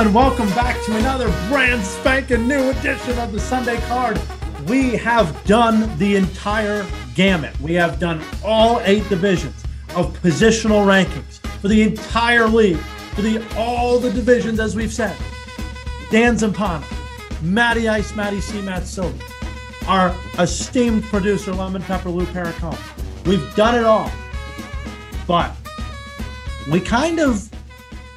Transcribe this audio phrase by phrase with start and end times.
[0.00, 4.18] gentlemen, welcome back to another brand spanking new edition of the Sunday Card.
[4.66, 7.58] We have done the entire gamut.
[7.60, 9.62] We have done all eight divisions
[9.94, 12.78] of positional rankings for the entire league,
[13.14, 15.14] for the all the divisions, as we've said.
[16.10, 16.82] Dan Zampano,
[17.42, 19.22] Matty Ice, Matty C, Matt Silver,
[19.86, 23.26] our esteemed producer, Lemon Pepper Lou Pericone.
[23.26, 24.10] We've done it all.
[25.26, 25.54] But
[26.72, 27.50] we kind of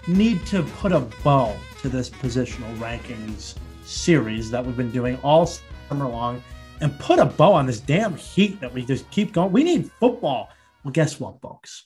[0.08, 5.46] need to put a bow to this positional rankings series that we've been doing all
[5.46, 6.42] summer long
[6.80, 9.52] and put a bow on this damn heat that we just keep going.
[9.52, 10.50] We need football.
[10.84, 11.86] Well, guess what, folks?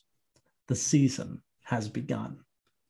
[0.68, 2.42] The season has begun.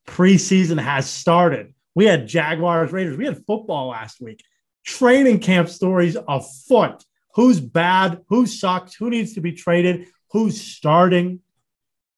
[0.05, 1.73] Preseason has started.
[1.95, 3.15] We had Jaguars, Raiders.
[3.15, 4.43] We had football last week.
[4.85, 7.05] Training camp stories afoot.
[7.35, 8.21] Who's bad?
[8.27, 8.95] Who sucks?
[8.95, 10.07] Who needs to be traded?
[10.31, 11.39] Who's starting?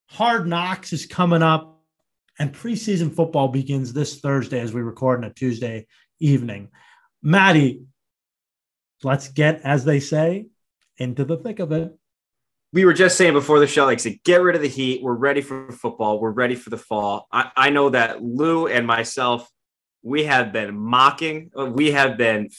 [0.07, 1.78] Hard Knocks is coming up.
[2.39, 5.85] And preseason football begins this Thursday as we record on a Tuesday
[6.19, 6.69] evening.
[7.21, 7.83] Maddie,
[9.03, 10.47] let's get, as they say,
[10.97, 11.93] into the thick of it.
[12.71, 15.03] We were just saying before the show, like, say, get rid of the heat.
[15.03, 16.21] We're ready for football.
[16.21, 17.27] We're ready for the fall.
[17.31, 19.49] I, I know that Lou and myself,
[20.01, 22.49] we have been mocking, uh, we have been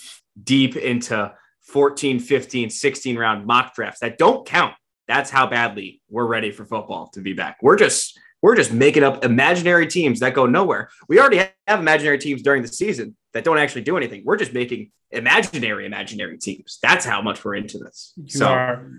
[0.43, 1.33] deep into
[1.69, 4.75] 14, 15, 16 round mock drafts that don't count.
[5.09, 7.59] That's how badly we're ready for football to be back.
[7.63, 10.91] We're just we're just making up imaginary teams that go nowhere.
[11.09, 14.23] We already have imaginary teams during the season that don't actually do anything.
[14.25, 16.79] We're just making imaginary imaginary teams.
[16.83, 18.13] That's how much we're into this.
[18.17, 18.91] You so are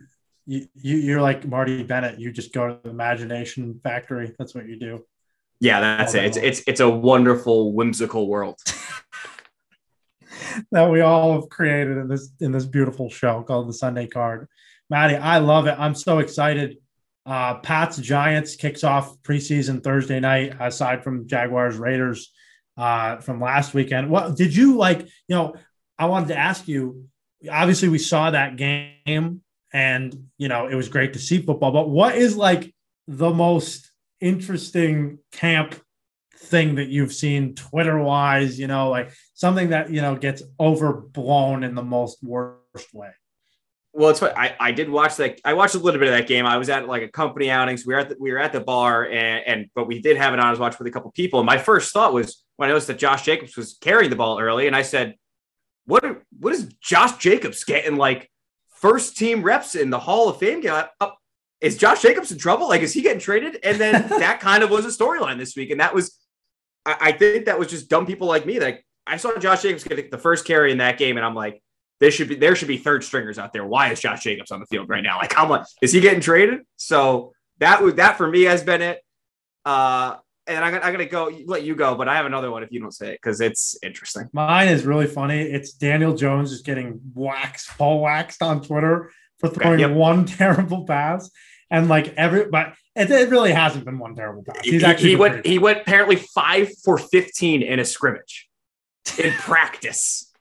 [0.45, 2.19] you, you you're like Marty Bennett.
[2.19, 4.34] You just go to the imagination factory.
[4.38, 5.06] That's what you do.
[5.59, 6.25] Yeah, that's it.
[6.25, 8.59] It's it's it's a wonderful, whimsical world.
[10.72, 14.47] that we all have created in this in this beautiful show called the Sunday Card.
[14.90, 15.75] Maddie, I love it.
[15.78, 16.78] I'm so excited
[17.26, 20.56] uh, Pats Giants kicks off preseason Thursday night.
[20.59, 22.32] Aside from Jaguars Raiders
[22.78, 25.02] uh, from last weekend, what did you like?
[25.28, 25.56] You know,
[25.98, 27.08] I wanted to ask you.
[27.50, 29.42] Obviously, we saw that game,
[29.74, 31.72] and you know it was great to see football.
[31.72, 32.74] But what is like
[33.08, 35.76] the most interesting camp
[36.38, 38.60] thing that you've seen Twitter wise?
[38.60, 43.12] You know, like something that you know gets overblown in the most worst way.
[43.94, 45.41] Well, it's what I, I did watch that.
[45.44, 46.46] I watched a little bit of that game.
[46.46, 47.75] I was at like a company outing.
[47.75, 50.16] So we were at the, we were at the bar and, and but we did
[50.16, 50.46] have it on.
[50.46, 51.40] I was with a couple people.
[51.40, 54.40] And my first thought was when I noticed that Josh Jacobs was carrying the ball
[54.40, 55.16] early, and I said,
[55.85, 56.06] "What
[56.40, 58.31] what is Josh Jacobs getting like
[58.69, 60.84] first team reps in the Hall of Fame game?
[61.01, 61.09] Uh,
[61.59, 62.69] is Josh Jacobs in trouble?
[62.69, 65.69] Like, is he getting traded?" And then that kind of was a storyline this week,
[65.69, 66.18] and that was
[66.85, 69.84] I, I think that was just dumb people like me that I saw Josh Jacobs
[69.84, 71.62] get the first carry in that game, and I'm like
[72.01, 73.63] there should be there should be third stringers out there.
[73.63, 75.19] Why is Josh Jacobs on the field right now?
[75.19, 76.62] Like how much is he getting traded?
[76.75, 79.01] So that would that for me has been it.
[79.63, 80.16] Uh,
[80.47, 82.79] and I'm, I'm gonna go let you go, but I have another one if you
[82.81, 84.28] don't say it because it's interesting.
[84.34, 85.41] Mine is really funny.
[85.41, 89.95] It's Daniel Jones just getting waxed, full waxed on Twitter for throwing okay, yep.
[89.95, 91.29] one terrible pass,
[91.69, 94.66] and like every but it, it, really hasn't been one terrible pass.
[94.66, 98.50] He's actually he went he went apparently five for fifteen in a scrimmage
[99.19, 100.31] in practice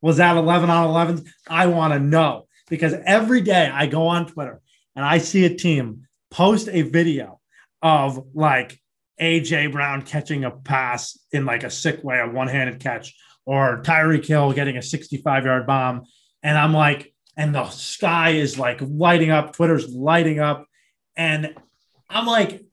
[0.00, 1.24] was that 11 on 11?
[1.48, 4.60] I want to know because every day I go on Twitter
[4.94, 7.40] and I see a team post a video
[7.82, 8.80] of like
[9.20, 13.14] AJ Brown catching a pass in like a sick way, a one handed catch,
[13.44, 16.04] or Tyreek Hill getting a 65 yard bomb.
[16.42, 20.66] And I'm like, and the sky is like lighting up, Twitter's lighting up.
[21.16, 21.54] And
[22.08, 22.64] I'm like,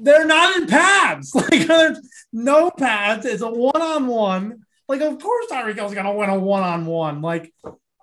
[0.00, 1.34] they're not in pads.
[1.50, 1.98] Like, there's
[2.32, 3.26] no pads.
[3.26, 4.64] It's a one on one.
[4.92, 7.22] Like, of course Tyreek Hill's gonna win a one-on-one.
[7.22, 7.50] Like,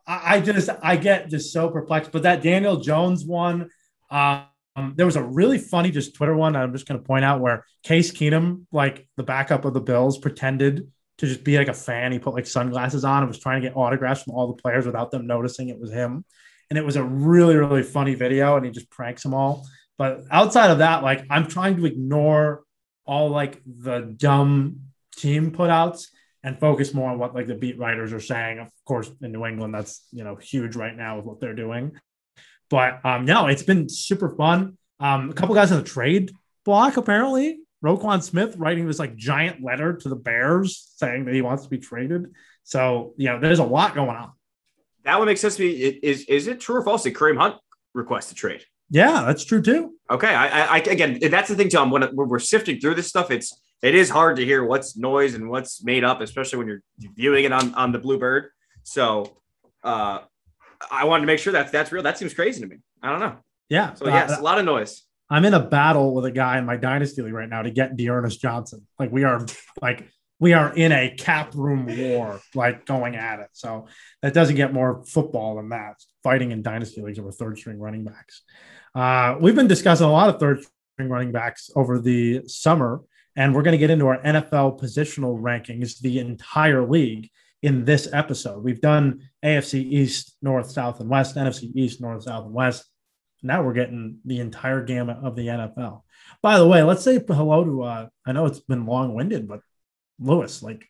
[0.07, 2.11] I, I, just I get just so perplexed.
[2.11, 3.69] But that Daniel Jones one,
[4.09, 4.47] um,
[4.95, 6.55] there was a really funny just Twitter one.
[6.55, 10.91] I'm just gonna point out where Case Keenum, like the backup of the Bills, pretended
[11.19, 12.11] to just be like a fan.
[12.11, 14.87] He put like sunglasses on and was trying to get autographs from all the players
[14.87, 16.25] without them noticing it was him.
[16.71, 19.67] And it was a really, really funny video, and he just pranks them all.
[19.99, 22.63] But outside of that, like I'm trying to ignore
[23.05, 24.79] all like the dumb
[25.15, 26.07] team putouts
[26.43, 28.59] and focus more on what like the beat writers are saying.
[28.59, 31.93] Of course, in New England, that's you know huge right now with what they're doing.
[32.69, 34.77] But um, no, it's been super fun.
[34.99, 36.31] Um, a couple guys in the trade
[36.65, 37.59] block apparently.
[37.83, 41.69] Roquan Smith writing this like giant letter to the Bears saying that he wants to
[41.69, 42.33] be traded.
[42.63, 44.31] So you know, there's a lot going on.
[45.05, 45.71] That would make sense to me.
[45.71, 47.55] Is is it true or false that Kareem Hunt
[47.93, 48.65] requested trade?
[48.89, 49.93] Yeah, that's true too.
[50.09, 51.91] Okay, I, I again, that's the thing, Tom.
[51.91, 55.35] When, when we're sifting through this stuff, it's it is hard to hear what's noise
[55.35, 56.83] and what's made up, especially when you're
[57.15, 58.49] viewing it on, on the Bluebird.
[58.83, 59.37] So
[59.83, 60.19] uh,
[60.91, 62.03] I wanted to make sure that that's real.
[62.03, 62.77] That seems crazy to me.
[63.01, 63.37] I don't know.
[63.69, 63.93] Yeah.
[63.93, 65.03] So yes, uh, a lot of noise.
[65.29, 67.95] I'm in a battle with a guy in my dynasty league right now to get
[67.95, 68.87] D'Ernest Johnson.
[68.97, 69.45] Like we are
[69.81, 70.09] like
[70.39, 73.49] we are in a cap room war, like going at it.
[73.53, 73.87] So
[74.21, 75.95] that doesn't get more football than that.
[76.23, 78.41] Fighting in dynasty leagues over third string running backs.
[78.95, 83.01] Uh, we've been discussing a lot of third string running backs over the summer,
[83.35, 87.29] and we're going to get into our NFL positional rankings, the entire league
[87.61, 88.63] in this episode.
[88.63, 92.85] We've done AFC East, North, South, and West, NFC East, North, South, and West.
[93.41, 96.01] Now we're getting the entire gamut of the NFL.
[96.41, 99.61] By the way, let's say hello to, uh, I know it's been long winded, but
[100.19, 100.85] Lewis, like,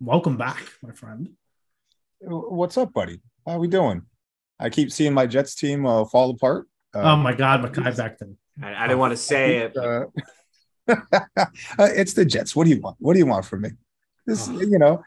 [0.00, 1.30] welcome back, my friend.
[2.20, 3.20] What's up, buddy?
[3.46, 4.02] How are we doing?
[4.58, 6.66] I keep seeing my Jets team uh, fall apart.
[6.94, 8.36] Uh, oh my God, Mekhi Becton.
[8.62, 9.76] I, I didn't want to say it.
[11.78, 12.54] It's the Jets.
[12.54, 12.96] What do you want?
[12.98, 13.70] What do you want from me?
[14.26, 14.60] This, oh.
[14.60, 15.02] you know,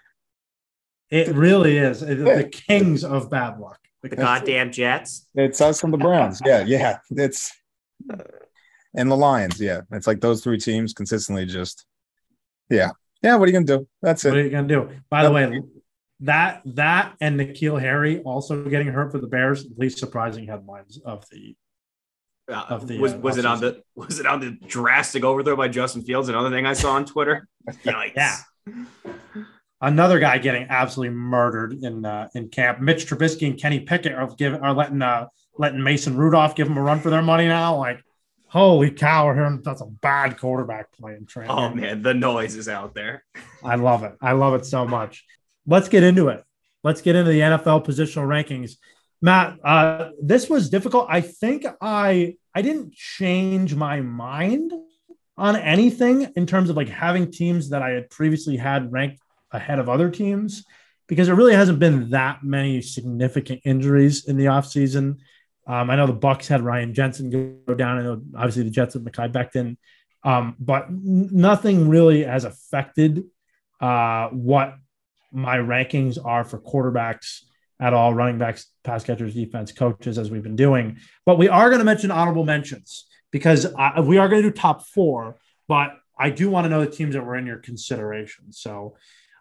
[1.10, 3.80] it really is the kings of bad luck.
[4.02, 5.28] The goddamn Jets.
[5.36, 6.42] It's us and the Browns.
[6.46, 7.00] Yeah, yeah.
[7.12, 7.52] It's
[8.96, 9.60] and the Lions.
[9.60, 11.86] Yeah, it's like those three teams consistently just.
[12.70, 12.92] Yeah,
[13.22, 13.36] yeah.
[13.36, 13.88] What are you gonna do?
[14.02, 14.30] That's it.
[14.30, 14.90] What are you gonna do?
[15.10, 15.62] By the way,
[16.22, 19.66] that that and N'Keal Harry also getting hurt for the Bears.
[19.78, 21.56] Least surprising headlines of the.
[22.50, 25.56] Uh, of the was uh, was it on the was it on the drastic overthrow
[25.56, 26.30] by Justin Fields?
[26.30, 27.48] Another thing I saw on Twitter.
[27.86, 28.14] Yikes.
[28.16, 28.38] yeah
[29.82, 32.80] another guy getting absolutely murdered in uh, in camp.
[32.80, 36.78] Mitch Trubisky and Kenny Pickett are giving are letting uh, letting Mason Rudolph give them
[36.78, 37.78] a run for their money now.
[37.78, 38.04] Like,
[38.48, 41.26] holy cow, we're hearing that's a bad quarterback playing.
[41.26, 41.52] training.
[41.52, 43.24] Oh man, the noise is out there.
[43.64, 44.16] I love it.
[44.22, 45.26] I love it so much.
[45.66, 46.44] Let's get into it.
[46.84, 48.78] Let's get into the NFL positional rankings.
[49.22, 51.08] Matt, uh, this was difficult.
[51.10, 54.72] I think I I didn't change my mind
[55.38, 59.22] on anything in terms of like having teams that I had previously had ranked
[59.52, 60.66] ahead of other teams
[61.08, 65.18] because there really hasn't been that many significant injuries in the offseason.
[65.68, 67.30] Um, I know the Bucs had Ryan Jensen
[67.66, 67.98] go down.
[67.98, 69.78] I know obviously the Jets have Mekhi Becton,
[70.24, 73.26] um, but n- nothing really has affected
[73.82, 74.76] uh, what
[75.32, 77.44] my rankings are for quarterbacks
[77.80, 80.98] at all, running backs, pass catchers, defense coaches, as we've been doing.
[81.26, 84.56] But we are going to mention honorable mentions because uh, we are going to do
[84.56, 85.38] top four,
[85.68, 88.52] but I do want to know the teams that were in your consideration.
[88.52, 88.98] So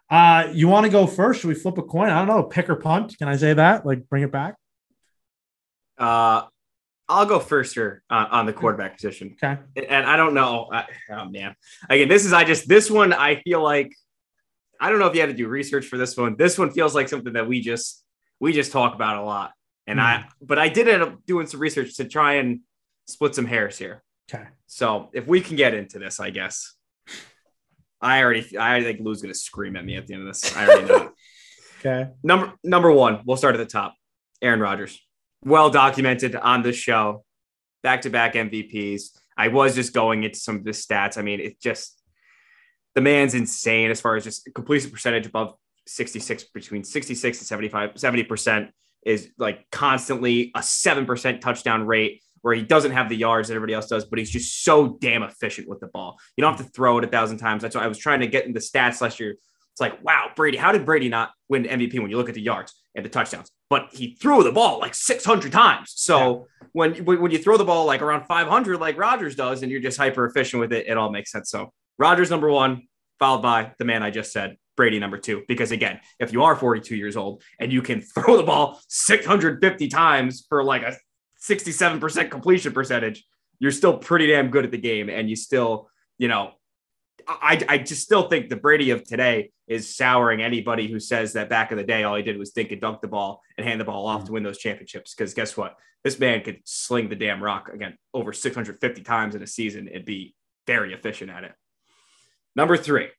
[0.09, 1.41] uh, you want to go first?
[1.41, 2.09] Should we flip a coin?
[2.09, 2.43] I don't know.
[2.43, 3.17] Pick or punt?
[3.17, 3.85] Can I say that?
[3.85, 4.55] Like bring it back?
[5.97, 6.43] Uh,
[7.09, 9.35] I'll go first here uh, on the quarterback position.
[9.43, 9.59] Okay.
[9.89, 10.69] And I don't know.
[10.71, 11.55] I, oh man.
[11.89, 13.93] Again, this is I just this one I feel like
[14.79, 16.35] I don't know if you had to do research for this one.
[16.37, 18.03] This one feels like something that we just
[18.39, 19.51] we just talk about a lot.
[19.87, 20.03] And mm.
[20.03, 22.61] I but I did end up doing some research to try and
[23.07, 24.03] split some hairs here.
[24.31, 24.45] Okay.
[24.67, 26.75] So if we can get into this, I guess.
[28.01, 30.55] I already, I think Lou's going to scream at me at the end of this.
[30.55, 31.11] I already know.
[31.79, 32.11] okay.
[32.23, 33.95] Number number one, we'll start at the top.
[34.41, 34.99] Aaron Rodgers,
[35.43, 37.25] well documented on the show,
[37.83, 39.17] back to back MVPs.
[39.37, 41.17] I was just going into some of the stats.
[41.17, 42.01] I mean, it just
[42.95, 45.55] the man's insane as far as just completion percentage above
[45.89, 48.69] 66 between 66 and 75 70%
[49.05, 53.73] is like constantly a 7% touchdown rate where he doesn't have the yards that everybody
[53.73, 56.17] else does, but he's just so damn efficient with the ball.
[56.37, 57.61] You don't have to throw it a thousand times.
[57.61, 59.31] That's why I was trying to get in the stats last year.
[59.31, 62.41] It's like, wow, Brady, how did Brady not win MVP when you look at the
[62.41, 63.51] yards and the touchdowns?
[63.69, 65.93] But he threw the ball like 600 times.
[65.95, 66.67] So yeah.
[66.73, 69.97] when, when you throw the ball like around 500, like Rodgers does, and you're just
[69.97, 71.49] hyper efficient with it, it all makes sense.
[71.49, 72.83] So Rodgers number one,
[73.19, 75.43] followed by the man I just said, Brady number two.
[75.45, 79.89] Because again, if you are 42 years old and you can throw the ball 650
[79.89, 80.95] times for like a
[81.43, 83.25] 67% completion percentage,
[83.59, 85.09] you're still pretty damn good at the game.
[85.09, 86.51] And you still, you know,
[87.27, 91.49] I, I just still think the Brady of today is souring anybody who says that
[91.49, 93.81] back in the day, all he did was think and dunk the ball and hand
[93.81, 94.35] the ball off to mm.
[94.35, 95.13] win those championships.
[95.13, 95.75] Because guess what?
[96.05, 100.05] This man could sling the damn rock again over 650 times in a season and
[100.05, 101.51] be very efficient at it.
[102.55, 103.09] Number three,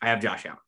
[0.00, 0.58] I have Josh Allen.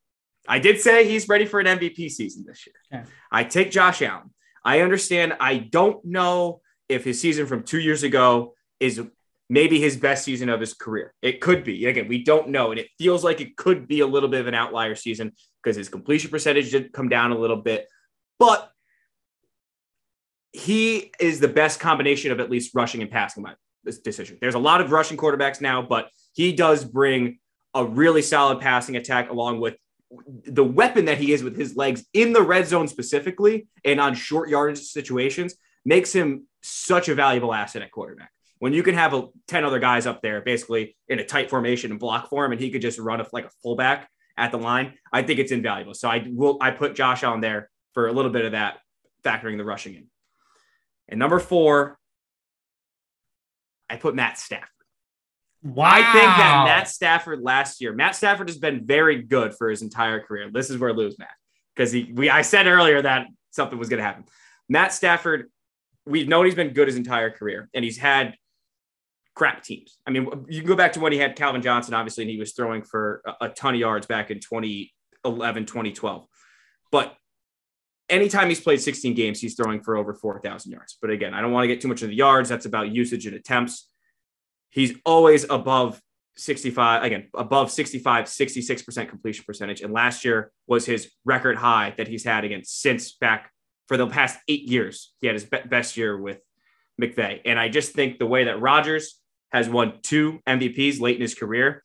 [0.48, 2.74] I did say he's ready for an MVP season this year.
[2.90, 3.04] Yeah.
[3.30, 4.30] I take Josh Allen.
[4.64, 5.34] I understand.
[5.40, 9.00] I don't know if his season from two years ago is
[9.48, 11.14] maybe his best season of his career.
[11.22, 11.86] It could be.
[11.86, 12.70] Again, we don't know.
[12.70, 15.32] And it feels like it could be a little bit of an outlier season
[15.62, 17.86] because his completion percentage did come down a little bit.
[18.38, 18.70] But
[20.52, 23.54] he is the best combination of at least rushing and passing my
[24.04, 24.38] decision.
[24.40, 27.38] There's a lot of rushing quarterbacks now, but he does bring
[27.74, 29.76] a really solid passing attack along with
[30.44, 34.14] the weapon that he is with his legs in the red zone specifically and on
[34.14, 38.30] short yardage situations makes him such a valuable asset at quarterback.
[38.58, 41.90] When you can have a, 10 other guys up there basically in a tight formation
[41.90, 44.58] and block for him, and he could just run a, like a fullback at the
[44.58, 45.94] line, I think it's invaluable.
[45.94, 48.78] So I will I put Josh on there for a little bit of that,
[49.24, 50.06] factoring the rushing in.
[51.08, 51.98] And number four,
[53.88, 54.68] I put Matt Stafford.
[55.62, 55.90] Wow.
[55.90, 59.82] I think that Matt Stafford last year, Matt Stafford has been very good for his
[59.82, 60.50] entire career.
[60.50, 61.34] This is where Lou's Matt
[61.74, 64.24] because he we I said earlier that something was going to happen.
[64.68, 65.50] Matt Stafford,
[66.06, 68.36] we've known he's been good his entire career, and he's had
[69.34, 69.98] crap teams.
[70.06, 72.38] I mean, you can go back to when he had Calvin Johnson, obviously, and he
[72.38, 76.26] was throwing for a, a ton of yards back in 2011, 2012.
[76.90, 77.16] But
[78.08, 80.96] anytime he's played 16 games, he's throwing for over 4,000 yards.
[81.00, 82.48] But again, I don't want to get too much of the yards.
[82.48, 83.89] That's about usage and attempts.
[84.70, 86.00] He's always above
[86.36, 89.80] 65, again, above 65, 66% completion percentage.
[89.80, 93.50] And last year was his record high that he's had against since back
[93.88, 95.12] for the past eight years.
[95.20, 96.40] He had his be- best year with
[97.00, 97.40] McVay.
[97.44, 99.20] And I just think the way that Rodgers
[99.52, 101.82] has won two MVPs late in his career,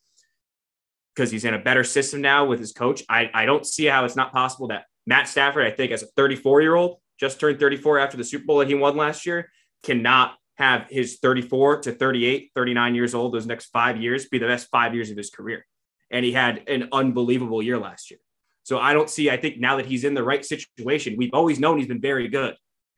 [1.14, 4.04] because he's in a better system now with his coach, I, I don't see how
[4.04, 7.58] it's not possible that Matt Stafford, I think, as a 34 year old, just turned
[7.58, 9.50] 34 after the Super Bowl that he won last year,
[9.82, 14.46] cannot have his 34 to 38, 39 years old, those next five years be the
[14.46, 15.66] best five years of his career.
[16.10, 18.20] And he had an unbelievable year last year.
[18.62, 21.60] So I don't see, I think now that he's in the right situation, we've always
[21.60, 22.56] known he's been very good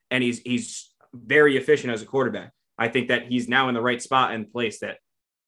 [0.09, 2.51] and he's he's very efficient as a quarterback.
[2.77, 4.97] I think that he's now in the right spot and place that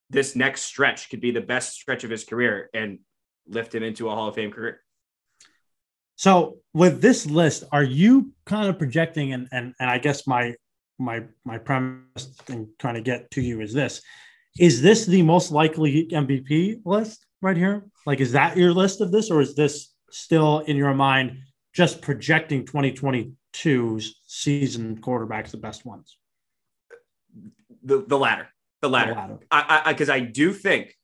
[0.09, 2.99] this next stretch could be the best stretch of his career and
[3.47, 4.81] lift him into a Hall of Fame career.
[6.17, 10.55] So with this list, are you kind of projecting and and and I guess my
[11.01, 14.01] my my premise and trying to get to you is this
[14.59, 17.85] is this the most likely MVP list right here?
[18.05, 21.37] Like, is that your list of this, or is this still in your mind
[21.73, 26.17] just projecting 2022's season quarterbacks the best ones?
[27.83, 28.49] The the latter,
[28.81, 29.13] the latter.
[29.13, 29.39] Latter.
[29.49, 30.95] I because I, I, do think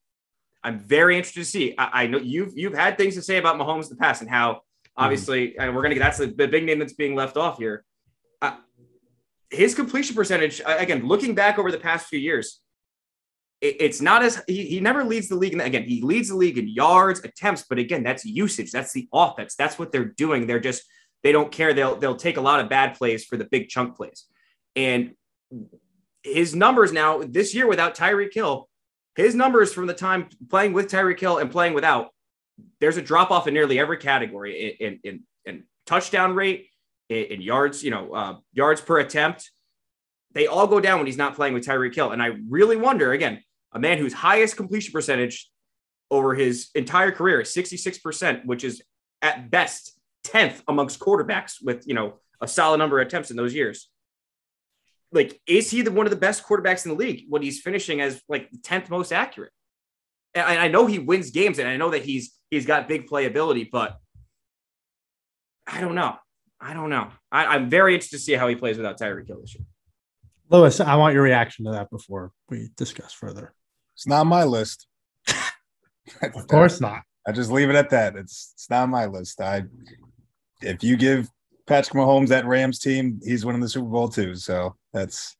[0.63, 1.73] I'm very interested to see.
[1.77, 4.29] I, I, know you've you've had things to say about Mahomes in the past and
[4.29, 5.03] how mm-hmm.
[5.03, 5.61] obviously, mm-hmm.
[5.61, 7.85] and we're gonna get that's the, the big name that's being left off here
[9.49, 12.61] his completion percentage, again, looking back over the past few years,
[13.61, 15.53] it, it's not as he, he never leads the league.
[15.53, 18.71] In, again, he leads the league in yards, attempts, but again, that's usage.
[18.71, 19.55] That's the offense.
[19.55, 20.47] That's what they're doing.
[20.47, 20.83] They're just
[21.23, 21.73] they don't care.
[21.73, 24.25] They'll they'll take a lot of bad plays for the big chunk plays.
[24.75, 25.13] And
[26.23, 28.69] his numbers now this year without Tyreek Hill,
[29.15, 32.09] his numbers from the time playing with Tyreek Hill and playing without,
[32.79, 36.67] there's a drop off in nearly every category in in, in touchdown rate,
[37.09, 39.51] in, yards, you know, uh, yards per attempt.
[40.33, 42.11] They all go down when he's not playing with Tyreek Hill.
[42.11, 45.49] And I really wonder, again, a man whose highest completion percentage
[46.11, 48.81] over his entire career is 66%, which is
[49.21, 53.53] at best 10th amongst quarterbacks with, you know, a solid number of attempts in those
[53.53, 53.89] years.
[55.11, 58.01] Like, is he the one of the best quarterbacks in the league when he's finishing
[58.01, 59.51] as like 10th most accurate?
[60.33, 63.69] And I know he wins games and I know that he's he's got big playability,
[63.71, 63.97] but
[65.65, 66.17] I don't know.
[66.59, 67.09] I don't know.
[67.31, 69.65] I, am very interested to see how he plays without Tyreek Hill this year.
[70.49, 73.53] Lewis, I want your reaction to that before we discuss further.
[73.95, 74.87] It's not my list.
[76.21, 77.01] of course not.
[77.27, 78.15] I just leave it at that.
[78.15, 79.41] It's it's not my list.
[79.41, 79.63] I
[80.61, 81.29] if you give
[81.65, 84.35] Patrick Mahomes that Rams team, he's winning the Super Bowl too.
[84.35, 85.35] So that's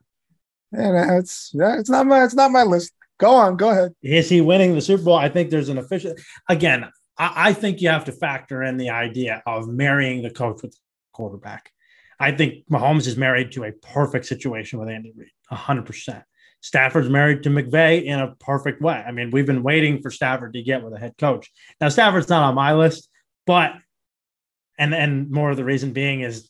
[0.74, 2.92] yeah, it's yeah, it's not my it's not my list.
[3.20, 3.94] Go on, go ahead.
[4.04, 5.16] Is he winning the Super Bowl?
[5.16, 6.14] I think there's an official
[6.50, 6.90] again.
[7.18, 10.78] I, I think you have to factor in the idea of marrying the coach with
[11.18, 11.72] quarterback.
[12.20, 16.24] I think Mahomes is married to a perfect situation with Andy Reid, 100%.
[16.62, 19.04] Stafford's married to McVay in a perfect way.
[19.06, 21.52] I mean, we've been waiting for Stafford to get with a head coach.
[21.82, 23.10] Now, Stafford's not on my list,
[23.46, 23.74] but
[24.80, 26.50] and and more of the reason being is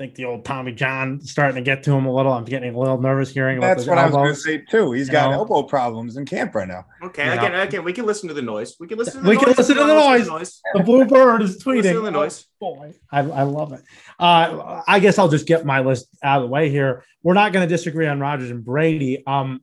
[0.00, 2.32] think the old Tommy John starting to get to him a little.
[2.32, 4.14] I'm getting a little nervous hearing about That's what elbows.
[4.14, 4.92] I was going to say too.
[4.92, 5.36] He's you got know?
[5.36, 6.86] elbow problems in camp right now.
[7.02, 7.62] Okay, you again, know?
[7.62, 8.76] again, we can listen to the noise.
[8.80, 9.22] We can listen.
[9.22, 10.26] To we can listen to the noise.
[10.26, 10.62] noise.
[10.72, 11.76] The blue bird is tweeting.
[11.82, 12.46] Listen to the noise.
[12.62, 13.82] Oh, boy, I, I love it.
[14.18, 17.04] Uh, I guess I'll just get my list out of the way here.
[17.22, 19.22] We're not going to disagree on Rodgers and Brady.
[19.26, 19.60] Um,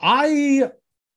[0.00, 0.70] I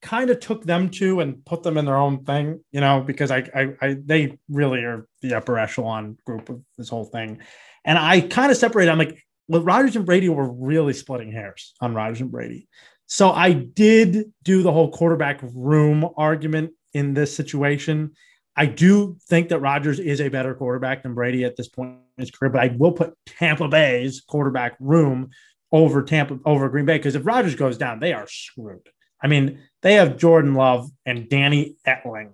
[0.04, 3.32] kind of took them two and put them in their own thing, you know, because
[3.32, 7.40] I, I, I they really are the upper echelon group of this whole thing.
[7.86, 8.92] And I kind of separated.
[8.92, 12.68] I'm like, well, Rodgers and Brady were really splitting hairs on Rodgers and Brady.
[13.08, 18.13] So I did do the whole quarterback room argument in this situation.
[18.56, 22.22] I do think that Rodgers is a better quarterback than Brady at this point in
[22.22, 25.32] his career, but I will put Tampa Bay's quarterback room
[25.72, 28.88] over Tampa over Green Bay because if Rodgers goes down, they are screwed.
[29.22, 32.34] I mean, they have Jordan Love and Danny Etling.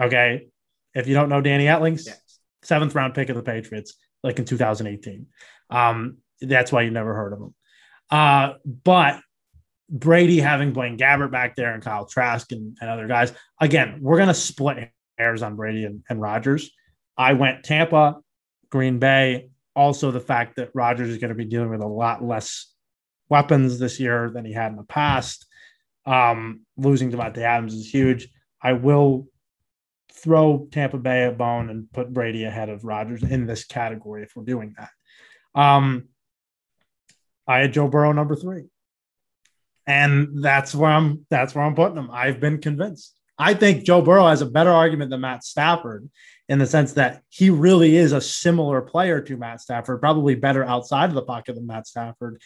[0.00, 0.46] Okay.
[0.94, 2.38] If you don't know Danny Etling, yes.
[2.62, 5.26] seventh round pick of the Patriots like in 2018.
[5.70, 7.54] Um, that's why you never heard of him.
[8.10, 9.20] Uh, but
[9.88, 14.16] Brady having Blaine Gabbert back there and Kyle Trask and, and other guys, again, we're
[14.16, 16.70] going to split hairs on Brady and, and Rodgers.
[17.16, 18.16] I went Tampa,
[18.70, 19.50] Green Bay.
[19.74, 22.72] Also, the fact that Rodgers is going to be dealing with a lot less
[23.28, 25.46] weapons this year than he had in the past.
[26.04, 28.28] Um, losing Davante Adams is huge.
[28.62, 29.28] I will
[30.14, 34.36] throw Tampa Bay a bone and put Brady ahead of Rodgers in this category if
[34.36, 34.90] we're doing that.
[35.60, 36.08] Um,
[37.46, 38.64] I had Joe Burrow number three,
[39.86, 41.26] and that's where I'm.
[41.28, 42.10] That's where I'm putting him.
[42.10, 43.18] I've been convinced.
[43.38, 46.08] I think Joe Burrow has a better argument than Matt Stafford
[46.48, 50.62] in the sense that he really is a similar player to Matt Stafford, probably better
[50.64, 52.40] outside of the pocket than Matt Stafford.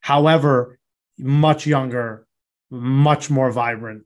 [0.00, 0.78] However,
[1.18, 2.26] much younger,
[2.70, 4.04] much more vibrant,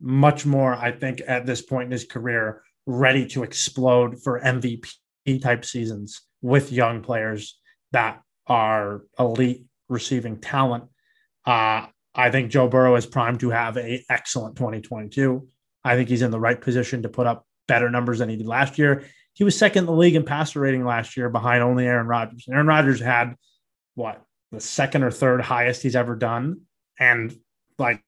[0.00, 5.42] much more, I think, at this point in his career, ready to explode for MVP
[5.42, 7.58] type seasons with young players
[7.92, 10.84] that are elite receiving talent.
[11.44, 15.46] Uh, I think Joe Burrow is primed to have an excellent 2022.
[15.84, 18.46] I think he's in the right position to put up better numbers than he did
[18.46, 19.04] last year.
[19.34, 22.46] He was second in the league in passer rating last year behind only Aaron Rodgers.
[22.50, 23.36] Aaron Rodgers had
[23.94, 26.62] what the second or third highest he's ever done.
[26.98, 27.36] And
[27.78, 28.02] like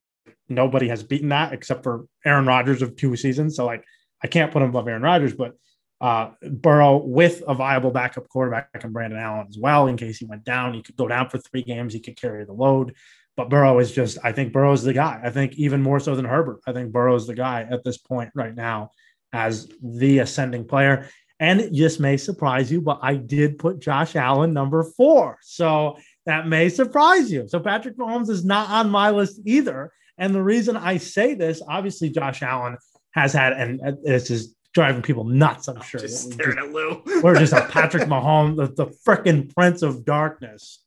[0.50, 3.56] nobody has beaten that except for Aaron Rodgers of two seasons.
[3.56, 3.84] So like
[4.22, 5.54] I can't put him above Aaron Rodgers, but
[6.00, 9.86] uh, Burrow with a viable backup quarterback and Brandon Allen as well.
[9.86, 11.92] In case he went down, he could go down for three games.
[11.92, 12.94] He could carry the load.
[13.36, 15.20] But Burrow is just, I think Burrow is the guy.
[15.22, 16.60] I think even more so than Herbert.
[16.66, 18.90] I think Burrow is the guy at this point right now
[19.32, 21.08] as the ascending player.
[21.38, 25.38] And it just may surprise you, but I did put Josh Allen number four.
[25.40, 27.48] So that may surprise you.
[27.48, 29.90] So Patrick Mahomes is not on my list either.
[30.20, 32.76] And the reason I say this, obviously, Josh Allen
[33.12, 35.98] has had, and this is driving people nuts, I'm sure.
[35.98, 37.02] Just staring at Lou.
[37.22, 40.84] we're just a Patrick Mahomes, the, the freaking prince of darkness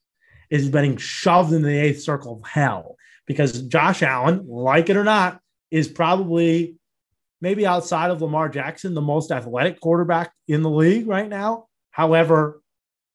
[0.52, 5.04] is getting shoved in the eighth circle of hell because Josh Allen, like it or
[5.04, 5.40] not,
[5.72, 6.78] is probably
[7.42, 11.66] maybe outside of Lamar Jackson, the most athletic quarterback in the league right now.
[11.90, 12.62] However,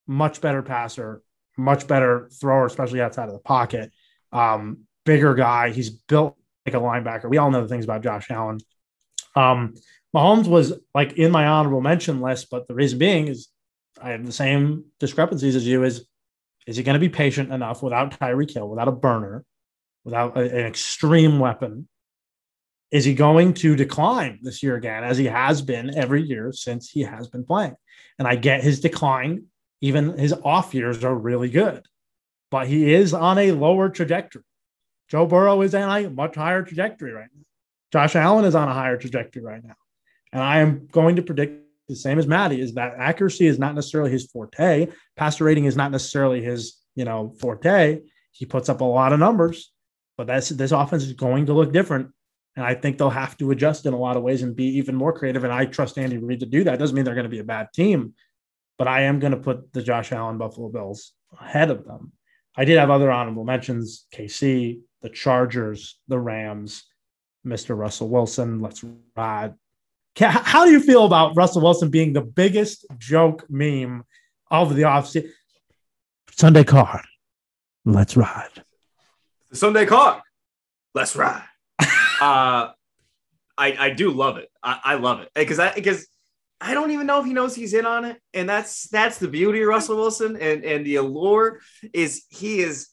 [0.08, 1.22] much better passer,
[1.56, 3.92] much better thrower, especially outside of the pocket.
[4.32, 5.70] Um, bigger guy.
[5.70, 7.30] He's built like a linebacker.
[7.30, 8.58] We all know the things about Josh Allen.
[9.34, 9.74] Um,
[10.14, 13.48] Mahomes was like in my honorable mention list, but the reason being is
[14.00, 15.82] I have the same discrepancies as you.
[15.82, 16.06] Is
[16.66, 19.44] is he going to be patient enough without Tyreek Hill, without a burner,
[20.04, 21.88] without a, an extreme weapon?
[22.90, 26.90] Is he going to decline this year again, as he has been every year since
[26.90, 27.76] he has been playing?
[28.18, 29.46] And I get his decline.
[29.80, 31.86] Even his off years are really good,
[32.50, 34.42] but he is on a lower trajectory.
[35.08, 37.42] Joe Burrow is on a much higher trajectory right now.
[37.92, 39.76] Josh Allen is on a higher trajectory right now.
[40.32, 43.74] And I am going to predict the same as Maddie is that accuracy is not
[43.74, 44.88] necessarily his forte.
[45.16, 48.02] Passer rating is not necessarily his, you know, forte.
[48.32, 49.72] He puts up a lot of numbers,
[50.18, 52.10] but that's this offense is going to look different.
[52.56, 54.94] And I think they'll have to adjust in a lot of ways and be even
[54.94, 55.44] more creative.
[55.44, 56.78] And I trust Andy Reid to do that.
[56.78, 58.14] Doesn't mean they're going to be a bad team,
[58.76, 62.12] but I am going to put the Josh Allen Buffalo Bills ahead of them.
[62.56, 66.84] I did have other honorable mentions: KC, the Chargers, the Rams,
[67.46, 67.76] Mr.
[67.76, 68.60] Russell Wilson.
[68.60, 68.84] Let's
[69.16, 69.54] ride.
[70.18, 74.04] How do you feel about Russell Wilson being the biggest joke meme
[74.50, 75.30] of the offseason?
[76.32, 77.04] Sunday card.
[77.84, 78.50] Let's ride.
[79.50, 80.22] The Sunday card.
[80.94, 81.44] Let's ride.
[81.80, 82.72] uh, I
[83.58, 84.50] I do love it.
[84.62, 86.06] I, I love it because I because
[86.60, 89.28] I don't even know if he knows he's in on it, and that's that's the
[89.28, 91.60] beauty of Russell Wilson and and the allure
[91.92, 92.88] is he is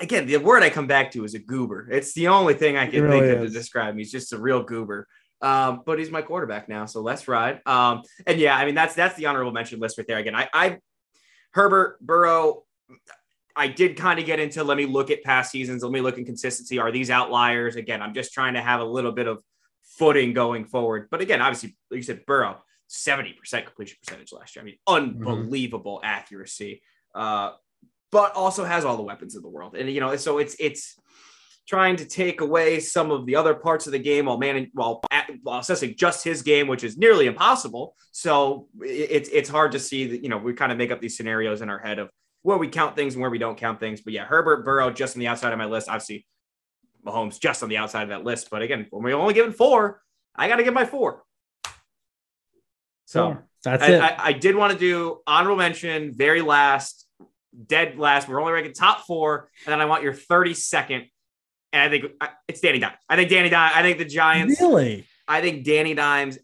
[0.00, 1.88] again, the word I come back to is a goober.
[1.90, 3.44] It's the only thing I can really think is.
[3.44, 3.98] of to describe him.
[3.98, 5.08] He's just a real goober.
[5.40, 7.60] Um, but he's my quarterback now, so let's ride.
[7.66, 10.18] Um, and yeah, I mean that's that's the honorable mention list right there.
[10.18, 10.78] Again, I, I
[11.52, 12.62] Herbert Burrow.
[13.54, 16.16] I did kind of get into let me look at past seasons, let me look
[16.16, 16.78] at consistency.
[16.78, 17.76] Are these outliers?
[17.76, 19.42] Again, I'm just trying to have a little bit of
[19.98, 21.08] footing going forward.
[21.10, 23.34] But again, obviously, like you said, Burrow, 70%
[23.66, 24.62] completion percentage last year.
[24.62, 25.26] I mean, mm-hmm.
[25.28, 26.06] unbelievable mm-hmm.
[26.06, 26.82] accuracy.
[27.14, 27.52] Uh,
[28.12, 29.74] but also has all the weapons in the world.
[29.74, 30.96] And you know, so it's it's
[31.66, 35.02] trying to take away some of the other parts of the game while man while,
[35.42, 37.96] while assessing just his game, which is nearly impossible.
[38.12, 41.16] So it's it's hard to see that you know we kind of make up these
[41.16, 42.10] scenarios in our head of
[42.42, 44.02] where we count things and where we don't count things.
[44.02, 45.88] But yeah, Herbert Burrow just on the outside of my list.
[45.88, 46.26] Obviously,
[47.04, 48.50] Mahomes just on the outside of that list.
[48.50, 50.02] But again, when we're only given four,
[50.36, 51.22] I got to give my four.
[53.06, 53.48] So four.
[53.64, 54.00] that's I, it.
[54.00, 57.06] I, I did want to do honorable mention, very last
[57.66, 58.28] dead last.
[58.28, 61.08] We're only ranking top four, and then I want your 32nd.
[61.72, 62.12] And I think
[62.48, 62.96] it's Danny Dimes.
[63.08, 63.72] I think Danny Dimes.
[63.74, 64.60] I think the Giants.
[64.60, 65.06] Really?
[65.26, 66.38] I think Danny Dimes.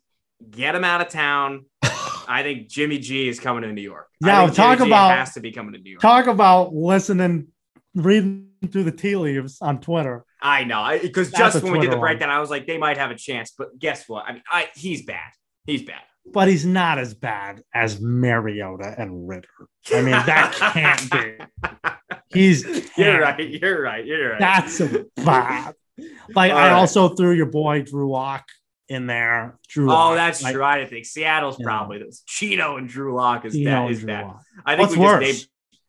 [0.51, 1.67] Get him out of town.
[1.83, 4.09] I think Jimmy G is coming to New York.
[4.25, 6.01] Yeah, talk Jimmy about has to be coming to New York.
[6.01, 7.49] Talk about listening,
[7.95, 10.25] reading through the tea leaves on Twitter.
[10.41, 13.11] I know because just when we did the breakdown, I was like, they might have
[13.11, 13.53] a chance.
[13.57, 14.25] But guess what?
[14.27, 15.31] I mean, I, he's bad.
[15.67, 19.49] He's bad but he's not as bad as Mariota and Ridder.
[19.93, 21.91] I mean, that can't be.
[22.31, 22.65] He's
[22.97, 23.49] You're right.
[23.49, 24.05] You're right.
[24.05, 24.41] You're right.
[24.41, 25.75] That's a bad.
[26.35, 26.73] Like All I right.
[26.73, 28.45] also threw your boy Drew Lock
[28.89, 29.59] in there.
[29.69, 29.87] Drew.
[29.91, 30.63] Oh, Lock, that's like, true.
[30.63, 31.65] I think Seattle's Yeah.
[31.65, 32.23] probably this.
[32.29, 34.05] Cheeto and Drew Lock is and Is.
[34.05, 34.43] Lock.
[34.67, 35.27] I think What's we worse?
[35.27, 35.49] just named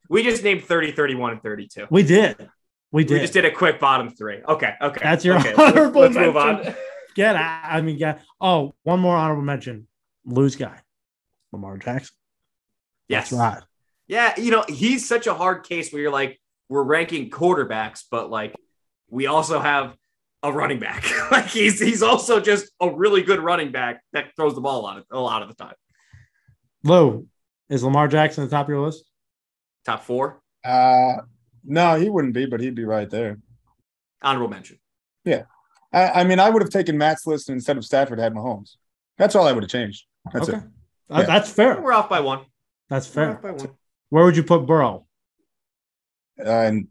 [0.09, 1.87] we just named 30, 31, and 32.
[1.91, 2.49] We did.
[2.91, 3.13] We did.
[3.15, 4.39] We just did a quick bottom three.
[4.47, 4.73] Okay.
[4.81, 5.01] Okay.
[5.03, 5.53] That's your okay.
[5.53, 6.73] honorable Let's move on.
[7.15, 7.61] Get out.
[7.63, 8.21] I mean, get.
[8.41, 9.87] Oh, one more honorable mention.
[10.25, 10.79] Lose guy,
[11.51, 12.15] Lamar Jackson.
[13.07, 13.29] Yes.
[13.29, 13.63] That's right.
[14.07, 18.29] Yeah, you know, he's such a hard case where you're like, we're ranking quarterbacks, but
[18.29, 18.55] like
[19.09, 19.95] we also have
[20.43, 21.05] a running back.
[21.31, 24.83] like he's he's also just a really good running back that throws the ball a
[24.83, 25.75] lot of, a lot of the time.
[26.83, 27.27] Lou,
[27.69, 29.05] is Lamar Jackson at the top of your list?
[29.85, 31.17] Top four, Uh,
[31.63, 33.39] no, he wouldn't be, but he'd be right there.
[34.21, 34.77] honorable mention.
[35.91, 38.75] I, I mean, I would have taken Matt's list and instead of Stafford had Mahomes.
[39.17, 40.05] That's all I would have changed.
[40.33, 40.57] That's okay.
[40.57, 40.63] it.
[41.09, 41.25] Uh, Yeah.
[41.25, 41.81] That's fair.
[41.81, 42.41] We're off by one.
[42.89, 43.35] That's We're fair.
[43.35, 43.69] off by one.
[44.09, 45.05] Where would you put Burrow?
[46.37, 46.87] And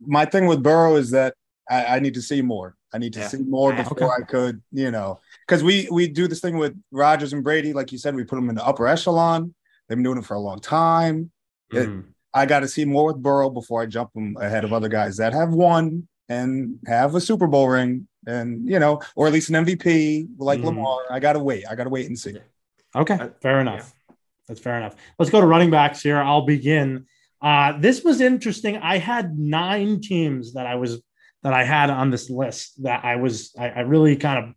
[0.00, 1.34] my thing with Burrow is that
[1.70, 2.76] I, I need to see more.
[2.92, 3.28] I need to Yeah.
[3.28, 3.82] see more Yeah.
[3.88, 7.72] before I could, you know, because we we do this thing with Rodgers and Brady,
[7.72, 9.54] like you said, we put them in the upper echelon.
[9.88, 11.30] They've been doing it for a long time.
[11.72, 12.04] It- Mm.
[12.36, 15.18] I got to see more with Burrow before I jump him ahead of other guys
[15.18, 19.48] that have won and have a Super Bowl ring, and you know, or at least
[19.50, 20.64] an MVP like Mhm.
[20.64, 21.00] Lamar.
[21.10, 21.64] I got to wait.
[21.68, 22.36] I got to wait and see.
[22.96, 23.92] Okay, Uh, fair enough.
[24.48, 24.94] That's fair enough.
[25.18, 26.18] Let's go to running backs here.
[26.18, 27.06] I'll begin.
[27.42, 28.76] Uh, this was interesting.
[28.76, 31.02] I had nine teams that I was
[31.42, 34.54] that I had on this list that I was I, I really kind of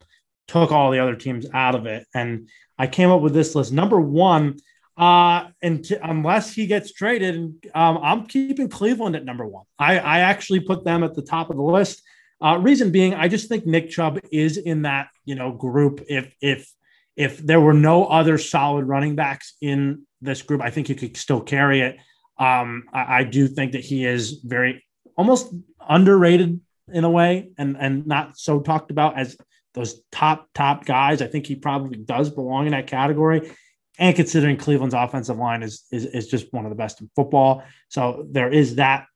[0.47, 3.73] took all the other teams out of it, and I came up with this list.
[3.73, 4.57] Number one,
[4.97, 9.65] uh, and t- unless he gets traded, um, I'm keeping Cleveland at number one.
[9.77, 12.01] I, I actually put them at the top of the list.
[12.43, 16.03] Uh, reason being, I just think Nick Chubb is in that you know group.
[16.07, 16.71] If if
[17.15, 21.17] if there were no other solid running backs in this group, I think he could
[21.17, 21.97] still carry it.
[22.37, 24.85] Um, I, I do think that he is very
[25.17, 25.51] almost
[25.89, 26.61] underrated
[26.93, 29.35] in a way, and and not so talked about as
[29.73, 31.21] those top top guys.
[31.21, 33.51] I think he probably does belong in that category.
[33.99, 37.63] And considering Cleveland's offensive line is is, is just one of the best in football,
[37.89, 39.07] so there is that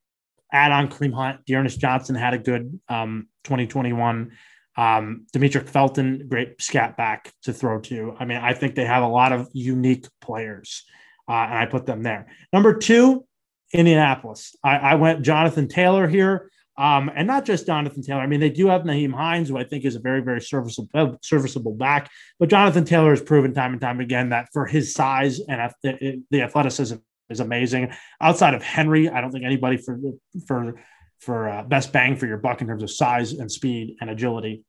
[0.52, 1.46] add on Kareem Hunt.
[1.46, 4.32] D'Ernest Johnson had a good um, 2021.
[4.78, 8.16] Um, Demetric Felton, great scat back to throw to.
[8.20, 10.86] I mean, I think they have a lot of unique players,
[11.28, 12.28] uh, and I put them there.
[12.54, 13.26] Number two,
[13.74, 14.56] Indianapolis.
[14.64, 18.22] I, I went Jonathan Taylor here, um, and not just Jonathan Taylor.
[18.22, 21.18] I mean, they do have Nyheim Hines, who I think is a very, very serviceable,
[21.22, 22.10] serviceable back.
[22.40, 26.42] But Jonathan Taylor has proven time and time again that for his size and the
[26.42, 26.96] athleticism
[27.32, 27.92] is amazing.
[28.20, 30.00] Outside of Henry, I don't think anybody for
[30.48, 30.76] for
[31.20, 34.64] for uh, best bang for your buck in terms of size and speed and agility.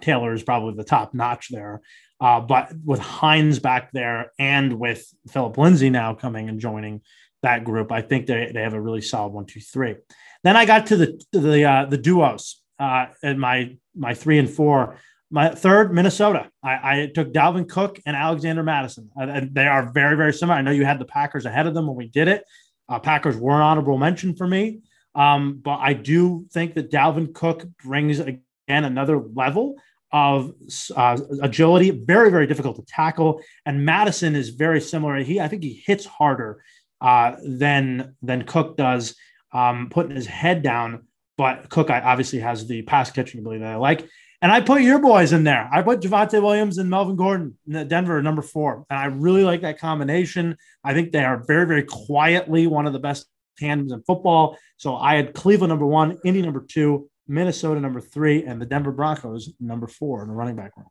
[0.00, 1.80] Taylor is probably the top notch there.
[2.20, 7.02] Uh, but with Hines back there and with Philip Lindsay now coming and joining
[7.42, 9.96] that group, I think they, they have a really solid one, two, three.
[10.42, 14.48] Then I got to the the uh, the duos uh, and my my three and
[14.48, 14.98] four.
[15.34, 16.48] My third, Minnesota.
[16.62, 16.70] I,
[17.02, 19.10] I took Dalvin Cook and Alexander Mattison.
[19.50, 20.56] They are very, very similar.
[20.56, 22.44] I know you had the Packers ahead of them when we did it.
[22.88, 24.82] Uh, Packers were an honorable mention for me.
[25.16, 29.74] Um, but I do think that Dalvin Cook brings again another level
[30.12, 30.52] of
[30.94, 33.40] uh, agility, very, very difficult to tackle.
[33.66, 35.16] And Mattison is very similar.
[35.16, 36.62] He, I think he hits harder
[37.00, 39.16] uh, than than Cook does,
[39.52, 41.08] um, putting his head down.
[41.36, 44.08] But Cook obviously has the pass catching ability that I like.
[44.44, 45.70] And I put your boys in there.
[45.72, 48.84] I put Javonte Williams and Melvin Gordon in Denver number four.
[48.90, 50.58] And I really like that combination.
[50.84, 53.26] I think they are very, very quietly one of the best
[53.56, 54.58] tandems in football.
[54.76, 58.92] So I had Cleveland number one, Indy number two, Minnesota number three, and the Denver
[58.92, 60.88] Broncos number four in the running back room.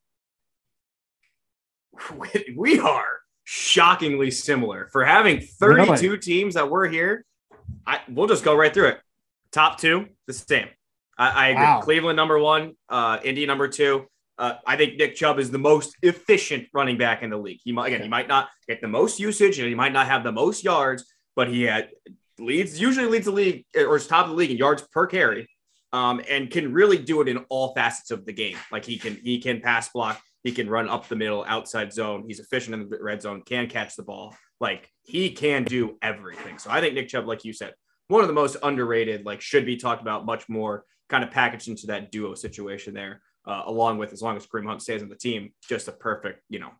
[2.58, 7.24] we are shockingly similar for having 32 teams that were here.
[7.86, 9.02] I we'll just go right through it.
[9.52, 10.70] Top two, the same.
[11.18, 11.64] I, I agree.
[11.64, 11.82] Wow.
[11.82, 14.06] Cleveland number one, uh, Indy number two.
[14.38, 17.60] Uh, I think Nick Chubb is the most efficient running back in the league.
[17.64, 20.24] He might again, he might not get the most usage and he might not have
[20.24, 21.90] the most yards, but he had
[22.40, 25.48] leads usually leads the league or is top of the league in yards per carry,
[25.92, 28.58] um, and can really do it in all facets of the game.
[28.72, 32.24] Like he can he can pass block, he can run up the middle, outside zone.
[32.28, 34.36] He's efficient in the red zone, can catch the ball.
[34.60, 36.58] Like he can do everything.
[36.58, 37.74] So I think Nick Chubb, like you said,
[38.08, 41.68] one of the most underrated, like should be talked about much more, kind of packaged
[41.68, 45.10] into that duo situation there, uh, along with as long as Kareem Hunt stays on
[45.10, 46.72] the team, just a perfect, you know,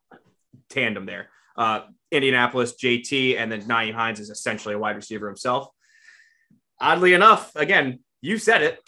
[0.70, 1.30] tandem there.
[1.56, 5.68] Uh, Indianapolis, JT, and then Nyheim Hines is essentially a wide receiver himself.
[6.82, 8.80] Oddly enough, again, you said it.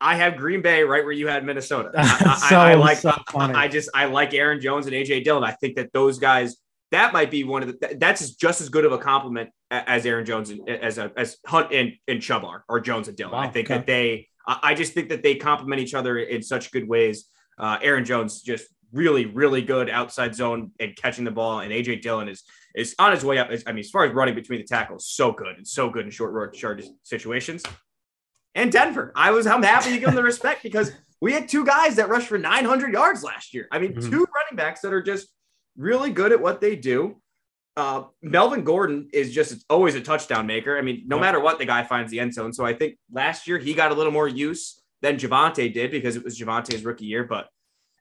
[0.00, 1.90] I have Green Bay right where you had Minnesota.
[1.96, 2.98] I, I- So- I like.
[2.98, 3.54] so funny.
[3.54, 5.42] I just I like Aaron Jones and AJ Dillon.
[5.42, 6.56] I think that those guys
[6.92, 10.26] that might be one of the that's just as good of a compliment as Aaron
[10.26, 13.32] Jones and as a, as Hunt and, and Chubb are, or Jones and Dillon.
[13.32, 13.78] Wow, I think okay.
[13.78, 17.26] that they, I just think that they complement each other in such good ways.
[17.58, 22.02] Uh, Aaron Jones just really, really good outside zone and catching the ball, and AJ
[22.02, 22.42] Dillon is
[22.74, 23.48] is on his way up.
[23.66, 26.10] I mean, as far as running between the tackles, so good and so good in
[26.10, 27.62] short road short situations.
[28.54, 31.64] And Denver, I was I'm happy to give them the respect because we had two
[31.64, 33.68] guys that rushed for 900 yards last year.
[33.70, 34.10] I mean, Mhm.
[34.10, 35.28] two running backs that are just
[35.76, 37.21] really good at what they do.
[37.76, 40.76] Uh, Melvin Gordon is just always a touchdown maker.
[40.76, 41.20] I mean, no Yep.
[41.22, 42.52] matter what, the guy finds the end zone.
[42.52, 46.16] So I think last year he got a little more use than Javonte did because
[46.16, 47.24] it was Javonte's rookie year.
[47.24, 47.48] But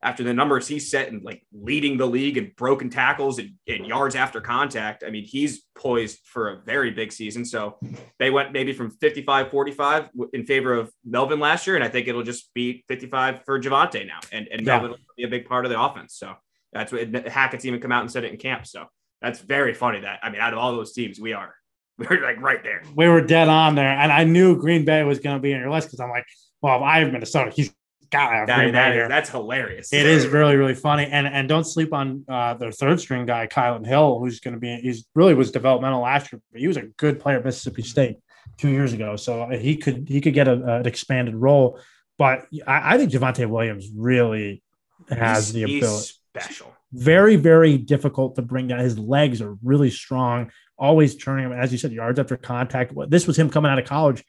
[0.03, 3.85] after the numbers he set and like leading the league in broken tackles and, and
[3.85, 7.45] yards after contact, I mean, he's poised for a very big season.
[7.45, 7.77] So
[8.19, 11.75] they went maybe from 55 45 in favor of Melvin last year.
[11.77, 14.19] And I think it'll just be 55 for Javonte now.
[14.33, 14.73] And, and Yeah.
[14.79, 16.15] Melvin will be a big part of the offense.
[16.17, 16.33] So
[16.73, 18.65] that's what Hackett's even come out and said it in camp.
[18.67, 18.85] So
[19.21, 21.53] that's very funny that, I mean, out of all those teams, we are,
[21.97, 22.83] we're like right there.
[22.95, 25.59] we were dead on there, and I knew Green Bay was going to be in
[25.59, 26.25] your list because I'm like,
[26.61, 27.73] well, if I have Minnesota, he's
[28.11, 29.07] got to have That, Green that Bay is, here.
[29.07, 29.93] that's hilarious.
[29.93, 31.05] It is really, really funny.
[31.05, 34.59] And and don't sleep on uh, their third string guy, Kylin Hill, who's going to
[34.59, 37.83] be, he's really was developmental last year, but he was a good player at Mississippi
[37.83, 38.17] State
[38.57, 39.15] two years ago.
[39.15, 41.79] So he could, he could get a, an expanded role.
[42.17, 44.61] But I, I think Javonte Williams really
[45.09, 46.11] has He's- the ability.
[46.39, 46.73] Special.
[46.93, 48.79] Very, very difficult to bring down.
[48.79, 52.93] His legs are really strong, always turning him, as you said, yards after contact.
[53.09, 54.23] This was him coming out of college.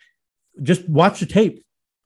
[0.62, 1.64] Just watch the tape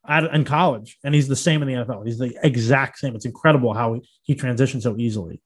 [0.08, 2.06] out in college, and he's the same in the NFL.
[2.06, 3.16] He's the exact same.
[3.16, 5.40] It's incredible how he, he transitioned so easily.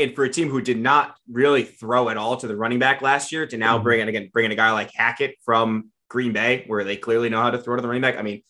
[0.00, 3.02] and for a team who did not really throw at all to the running back
[3.02, 3.82] last year to now Mhm.
[3.84, 7.28] bring in again bring in a guy like Hackett from Green Bay where they clearly
[7.28, 8.16] know how to throw to the running back.
[8.16, 8.42] I mean,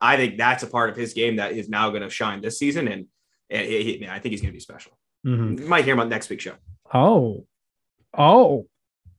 [0.00, 2.58] I think that's a part of his game that is now going to shine this
[2.58, 3.06] season, and,
[3.50, 4.90] and he- I think he's going to be special.
[5.24, 5.60] Mhm.
[5.60, 6.54] You might hear him on next week's show.
[6.92, 7.46] Oh,
[8.16, 8.66] oh,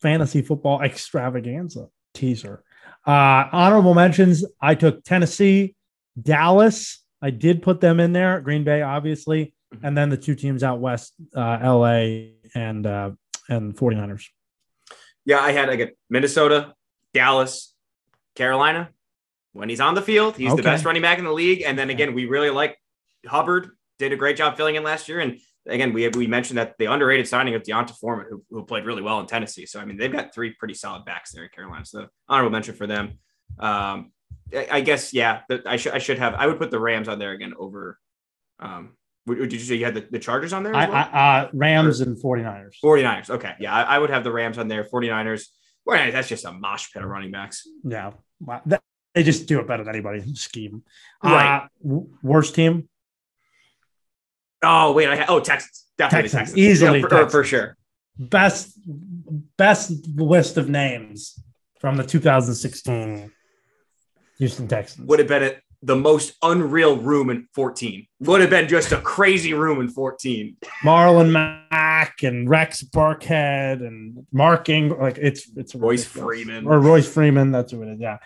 [0.02, 2.64] fantasy football extravaganza teaser.
[3.06, 4.46] Uh, honorable mentions.
[4.60, 5.76] I took Tennessee,
[6.22, 7.04] Dallas.
[7.22, 8.42] I did put them in there.
[8.42, 13.12] Green Bay, obviously, and then the two teams out west, uh, LA and uh,
[13.48, 14.26] and 49ers.
[15.26, 16.74] Yeah, I had like a Minnesota,
[17.14, 17.74] Dallas,
[18.36, 18.90] Carolina.
[19.54, 21.62] When he's on the field, he's the best running back in the league.
[21.62, 22.78] And then again, we really like
[23.26, 23.72] Hubbard.
[24.00, 25.20] Did a great job filling in last year.
[25.20, 28.86] And again, we we mentioned that the underrated signing of D'Onta Foreman, who, who played
[28.86, 29.66] really well in Tennessee.
[29.66, 31.86] So I mean, they've got three pretty solid backs there in Carolina.
[31.86, 33.20] So honorable mention for them.
[33.60, 34.12] Um,
[34.54, 37.08] I, I guess yeah, the, I should I should have I would put the Rams
[37.08, 38.00] on there again over.
[38.60, 38.96] Um,
[39.28, 40.74] did you say you had the, the Chargers on there?
[40.74, 41.10] As well?
[41.12, 42.74] I, uh, Rams and 49ers.
[42.84, 43.30] 49ers.
[43.30, 43.54] Okay.
[43.60, 44.84] Yeah, I, I would have the Rams on there.
[44.84, 45.46] 49ers.
[45.88, 47.68] 49ers, that's just a mosh pit of running backs.
[47.84, 48.62] Yeah, Wow.
[48.66, 48.82] That-
[49.14, 50.36] they just do it better than anybody.
[50.36, 50.84] Scheme.
[51.24, 51.68] Right.
[51.86, 52.88] Uh, worst team.
[54.64, 55.08] Oh, wait.
[55.10, 55.86] I ha- oh, Texans.
[55.98, 56.40] Definitely Texans.
[56.50, 56.58] Texans.
[56.58, 57.32] Easily Yeah, for, Texans.
[57.32, 57.78] for sure.
[58.18, 58.80] best
[59.58, 61.40] best list of names
[61.80, 63.32] from the 2016
[64.38, 65.08] Houston Texans.
[65.08, 68.06] Would have been the most unreal room in 14.
[68.22, 70.58] Would have been just a crazy room in 14.
[70.84, 75.00] Marlon Mack and Rex Burkhead and Mark Ingram.
[75.00, 76.46] Like it's it's Royce ridiculous.
[76.46, 76.68] Freeman.
[76.68, 77.52] or Royce Freeman.
[77.52, 78.00] That's what it is.
[78.00, 78.18] Yeah,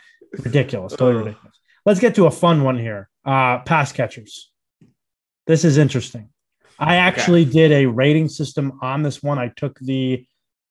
[0.43, 0.93] ridiculous.
[0.93, 1.57] Totally ridiculous.
[1.85, 3.09] Let's get to a fun one here.
[3.23, 4.51] Uh, pass catchers.
[5.47, 6.29] This is interesting.
[6.77, 9.39] I actually did a rating system on this one.
[9.39, 10.25] I took the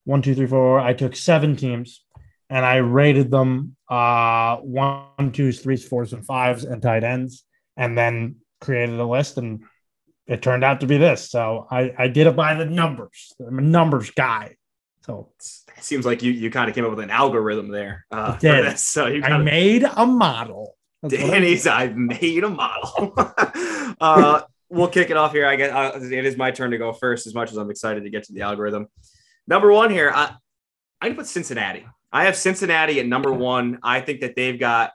[0.04, 0.80] one, two, three, four.
[0.80, 2.04] I took seven teams
[2.50, 7.44] and I rated them uh one, twos, threes, fours, and fives and tight ends,
[7.76, 9.64] and then created a list and
[10.26, 11.30] it turned out to be this.
[11.30, 13.32] So I, I did it by the numbers.
[13.46, 14.56] I'm a numbers guy.
[15.04, 15.28] So
[15.76, 18.06] It seems like you you kind of came up with an algorithm there.
[18.10, 18.56] Uh, did.
[18.56, 18.84] for this.
[18.84, 20.76] So you I kind of made a model.
[21.02, 23.12] That's I Danny's, I've made a model.
[24.00, 24.42] uh,
[24.74, 25.46] we'll kick it off here.
[25.46, 28.04] I guess uh, it is my turn to go first, as much as I'm excited
[28.04, 28.88] to get to the algorithm.
[29.46, 30.34] Number one here, I,
[31.00, 31.86] I put Cincinnati.
[32.12, 33.78] I have Cincinnati at number one.
[33.82, 34.92] I think that they've got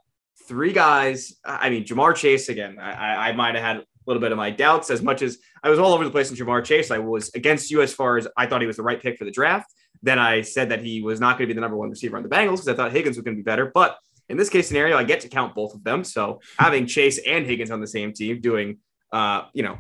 [0.47, 1.35] three guys.
[1.45, 2.79] I mean, Ja'Marr Chase again.
[2.79, 5.69] I, I, might have had a little bit of my doubts as much as I
[5.69, 6.91] was all over the place in Ja'Marr Chase.
[6.91, 9.25] I was against you as far as I thought he was the right pick for
[9.25, 9.71] the draft.
[10.01, 12.23] Then I said that he was not going to be the number one receiver on
[12.23, 13.69] the Bengals because I thought Higgins was going to be better.
[13.73, 13.97] But
[14.29, 16.03] in this case scenario, I get to count both of them.
[16.03, 18.77] So having Chase and Higgins on the same team, doing,
[19.11, 19.77] uh, you know,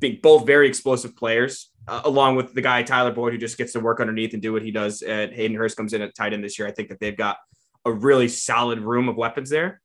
[0.00, 3.72] being both very explosive players, uh, along with the guy Tyler Boyd who just gets
[3.72, 5.02] to work underneath and do what he does.
[5.02, 6.68] And Hayden Hurst comes in at tight end this year.
[6.68, 7.38] I think that they've got
[7.84, 9.80] a really solid room of weapons there.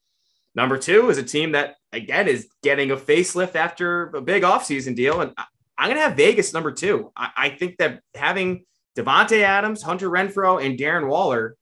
[0.56, 4.96] Number two is a team that again is getting a facelift after a big offseason
[4.96, 5.46] deal, and I-
[5.78, 7.14] I'm going to have Vegas number two.
[7.16, 8.66] I, I think that having
[8.98, 11.56] Davante Adams, Hunter Renfrow, and Darren Waller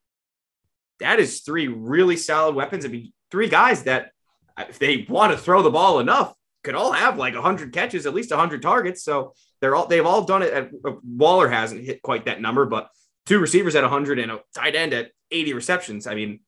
[1.00, 2.86] that is three really solid weapons.
[2.86, 4.12] I mean, three guys that,
[4.58, 8.14] if they want to throw the ball enough, could all have like 100 catches, at
[8.14, 9.04] least 100 targets.
[9.04, 10.54] So they're all they've all done it.
[10.54, 12.90] At, uh, Waller hasn't hit quite that number, but
[13.26, 16.08] two receivers at 100 and a tight end at 80 receptions.
[16.08, 16.40] I mean,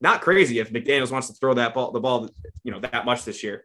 [0.00, 2.28] not crazy if McDaniels wants to throw that ball, the ball,
[2.64, 3.64] you know, that much this year.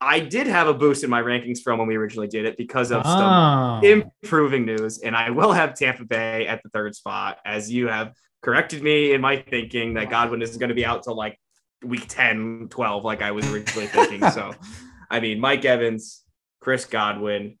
[0.00, 2.90] I did have a boost in my rankings from when we originally did it because
[2.90, 3.80] of some oh.
[3.82, 8.12] improving news, and I will have Tampa Bay at the third spot, as you have
[8.42, 11.38] corrected me in my thinking that Godwin is going to be out till like
[11.84, 14.28] week 10, 12, like I was originally thinking.
[14.30, 14.54] so,
[15.10, 16.22] I mean, Mike Evans,
[16.60, 17.58] Chris Godwin,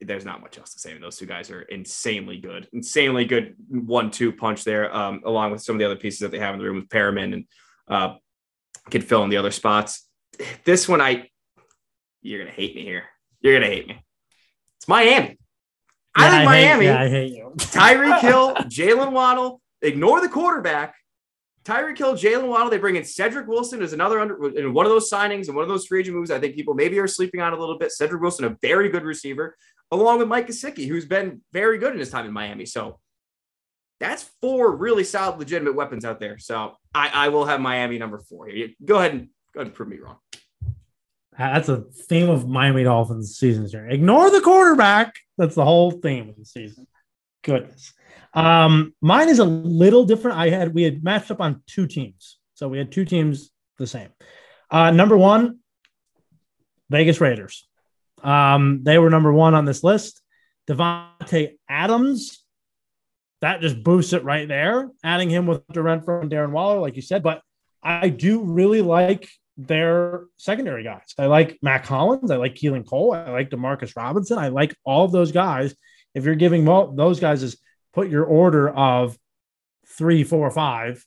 [0.00, 0.96] there's not much else to say.
[0.98, 5.74] those two guys are insanely good, insanely good one-two punch there, um, along with some
[5.74, 7.44] of the other pieces that they have in the room with Perriman and
[7.88, 8.14] uh,
[8.90, 10.08] could fill in the other spots.
[10.64, 11.28] This one, I
[12.22, 13.04] you're gonna hate me here.
[13.40, 14.04] You're gonna hate me.
[14.76, 15.10] It's Miami.
[15.10, 16.86] Yeah, I think I Miami.
[16.86, 17.52] Hate, yeah, I hate you.
[17.56, 19.60] Tyreek Hill, Jalen Waddle.
[19.82, 20.94] Ignore the quarterback.
[21.64, 22.70] Tyreek Hill, Jalen Waddle.
[22.70, 25.62] They bring in Cedric Wilson as another under in one of those signings and one
[25.62, 26.30] of those free agent moves.
[26.30, 27.92] I think people maybe are sleeping on a little bit.
[27.92, 29.56] Cedric Wilson, a very good receiver
[29.90, 32.66] along with Mike Gesicki, who's been very good in his time in Miami.
[32.66, 32.98] So
[34.00, 36.38] that's four really solid, legitimate weapons out there.
[36.38, 38.68] So I, I will have Miami number four here.
[38.84, 40.18] Go ahead and go ahead and prove me wrong.
[41.36, 43.88] That's a theme of Miami Dolphins seasons here.
[43.88, 45.14] Ignore the quarterback.
[45.36, 46.86] That's the whole theme of the season.
[47.42, 47.92] Goodness.
[48.34, 50.38] Um, mine is a little different.
[50.38, 53.86] I had we had matched up on two teams, so we had two teams the
[53.86, 54.10] same.
[54.70, 55.60] Uh, number one,
[56.90, 57.66] Vegas Raiders.
[58.22, 60.20] Um, they were number one on this list.
[60.68, 62.44] Davante Adams,
[63.40, 64.90] that just boosts it right there.
[65.02, 67.40] Adding him with Durant and Darren Waller, like you said, but
[67.82, 71.14] I do really like their secondary guys.
[71.18, 72.30] I like Mack Hollins.
[72.30, 73.12] I like Keelan Cole.
[73.12, 74.38] I like Demarcus Robinson.
[74.38, 75.74] I like all of those guys.
[76.14, 77.58] If you're giving well, those guys is
[77.92, 79.16] put your order of
[79.86, 81.04] three, four, five.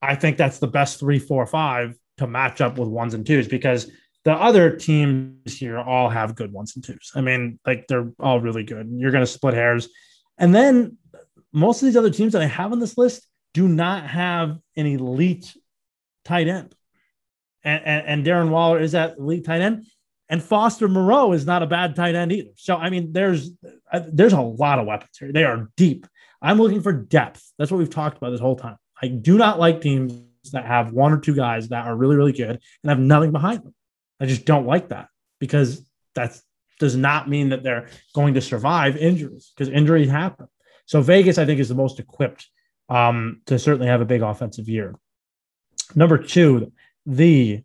[0.00, 3.48] I think that's the best three, four, five to match up with ones and twos
[3.48, 3.90] because
[4.24, 7.12] the other teams here all have good ones and twos.
[7.14, 8.88] I mean, like they're all really good.
[8.92, 9.88] You're going to split hairs.
[10.38, 10.98] And then
[11.52, 14.86] most of these other teams that I have on this list do not have an
[14.86, 15.54] elite
[16.24, 16.74] tight end.
[17.64, 19.86] And, and, and Darren Waller is that elite tight end.
[20.32, 22.52] And Foster Moreau is not a bad tight end either.
[22.56, 23.50] So, I mean, there's
[23.92, 25.30] uh, there's a lot of weapons here.
[25.30, 26.06] They are deep.
[26.40, 27.52] I'm looking for depth.
[27.58, 28.78] That's what we've talked about this whole time.
[29.00, 30.14] I do not like teams
[30.52, 33.62] that have one or two guys that are really, really good and have nothing behind
[33.62, 33.74] them.
[34.20, 36.40] I just don't like that because that
[36.80, 40.46] does not mean that they're going to survive injuries because injuries happen.
[40.86, 42.48] So Vegas, I think, is the most equipped
[42.88, 44.94] um, to certainly have a big offensive year.
[45.94, 46.72] Number two,
[47.04, 47.62] the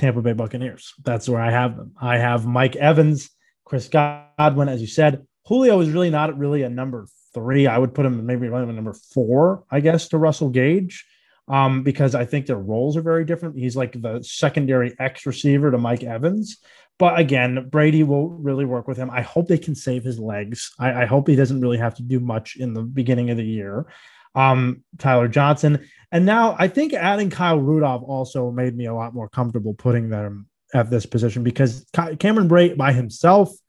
[0.00, 0.94] Tampa Bay Buccaneers.
[1.04, 1.92] That's where I have them.
[2.00, 3.30] I have Mike Evans,
[3.64, 5.26] Chris Godwin, as you said.
[5.46, 7.66] Julio is really not really a number three.
[7.66, 11.04] I would put him maybe a number four, I guess, to Russell Gage
[11.48, 13.58] um, because I think their roles are very different.
[13.58, 16.58] He's like the secondary X receiver to Mike Evans.
[16.98, 19.10] But again, Brady will really work with him.
[19.10, 20.72] I hope they can save his legs.
[20.78, 23.44] I, I hope he doesn't really have to do much in the beginning of the
[23.44, 23.86] year.
[24.34, 25.86] Um, Tyler Johnson.
[26.12, 30.08] And now I think adding Kyle Rudolph also made me a lot more comfortable putting
[30.08, 31.86] them at this position because
[32.18, 33.50] Cameron Brate by himself–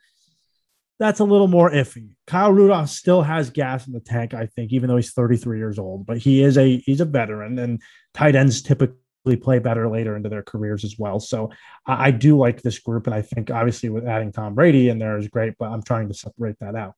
[1.02, 2.12] that's a little more iffy.
[2.28, 5.80] Kyle Rudolph still has gas in the tank, I think, even though he's 33 years
[5.80, 6.06] old.
[6.06, 7.82] But he is a he's a veteran, and
[8.14, 11.20] tight ends typically play better later into their careers as well.
[11.20, 11.50] So
[11.88, 15.00] I, I do like this group, and I think obviously with adding Tom Brady in
[15.00, 15.56] there is great.
[15.58, 16.94] But I'm trying to separate that out.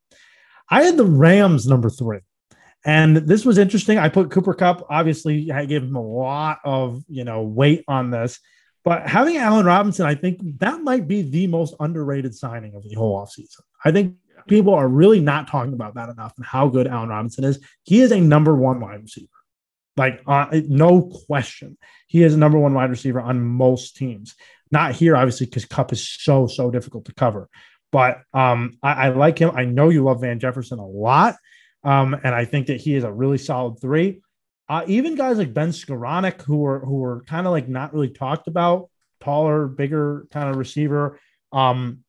[0.68, 2.20] I had the Rams number three.
[2.84, 3.98] And this was interesting.
[3.98, 8.10] I put Cooper Kupp, Obviously, I gave him a lot of you know weight on
[8.10, 8.40] this.
[8.84, 12.94] But having Allen Robinson, I think that might be the most underrated signing of the
[12.94, 13.60] whole offseason.
[13.82, 14.16] I think
[14.46, 17.64] people are really not talking about that enough and how good Allen Robinson is.
[17.84, 19.28] He is a number one wide receiver.
[19.96, 21.78] Like, uh, no question.
[22.08, 24.34] He is a number one wide receiver on most teams.
[24.70, 27.48] Not here, obviously, because Cup is so, so difficult to cover.
[27.92, 29.52] But um, I, I, like him.
[29.54, 31.36] I know you love Van Jefferson a lot.
[31.84, 34.20] Um, and I think that he is a really solid three.
[34.68, 38.08] Uh, even guys like Ben Skowronek, who are who are kind of like not really
[38.08, 38.88] talked about,
[39.20, 41.20] taller, bigger kind of receiver.
[41.52, 42.00] Um,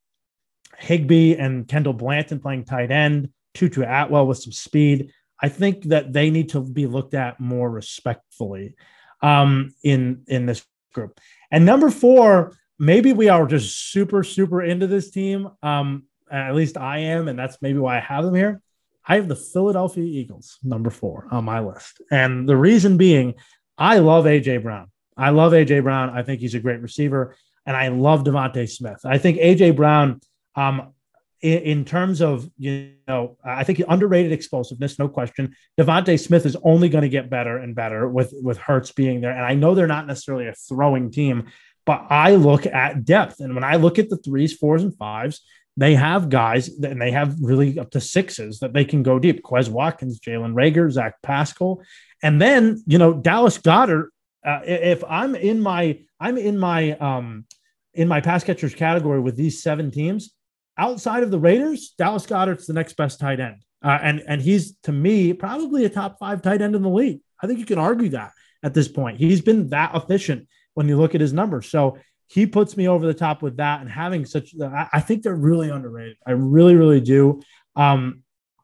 [0.78, 5.12] Higbee and Kendall Blanton playing tight end, Tutu Atwell with some speed.
[5.42, 8.76] I think that they need to be looked at more respectfully
[9.22, 11.20] um, in in this group.
[11.52, 15.50] And number four, maybe we are just super super into this team.
[15.62, 18.62] Um, at least I am, and that's maybe why I have them here.
[19.08, 22.02] I have the Philadelphia Eagles, number four on my list.
[22.12, 23.36] And the reason being,
[23.78, 24.92] I love AJ Brown.
[25.16, 26.10] I love AJ Brown.
[26.10, 27.36] I think he's a great receiver.
[27.66, 29.00] And I love DeVonta Smith.
[29.06, 30.22] I think AJ Brown,
[30.56, 30.94] um,
[31.42, 35.56] in, in, terms of, you know, I think he underrated explosiveness, no question.
[35.80, 39.32] DeVonta Smith is only going to get better and better with, with Hurts being there.
[39.32, 41.48] And I know they're not necessarily a throwing team,
[41.86, 43.40] but I look at depth.
[43.40, 45.42] And when I look at the threes, fours, and fives,
[45.78, 49.44] they have guys and they have really up to sixes that they can go deep.
[49.44, 51.82] Quez Watkins, Jalen Reagor, Zach Pascal,
[52.24, 54.08] and then you know Dallas Goedert,
[54.46, 57.46] Uh, if I'm in my I'm in my um
[57.94, 60.34] in my pass catchers category with these seven teams,
[60.78, 64.78] outside of the Raiders, Dallas Goedert's the next best tight end, uh, and and he's
[64.84, 67.22] to me probably a top five tight end in the league.
[67.42, 68.32] I think you can argue that
[68.64, 69.18] at this point.
[69.18, 71.70] He's been that efficient when you look at his numbers.
[71.70, 71.98] So
[72.28, 75.70] he puts me over the top with that and having such I think they're really
[75.70, 76.18] underrated.
[76.26, 77.42] I really, really do.
[77.76, 78.24] Um,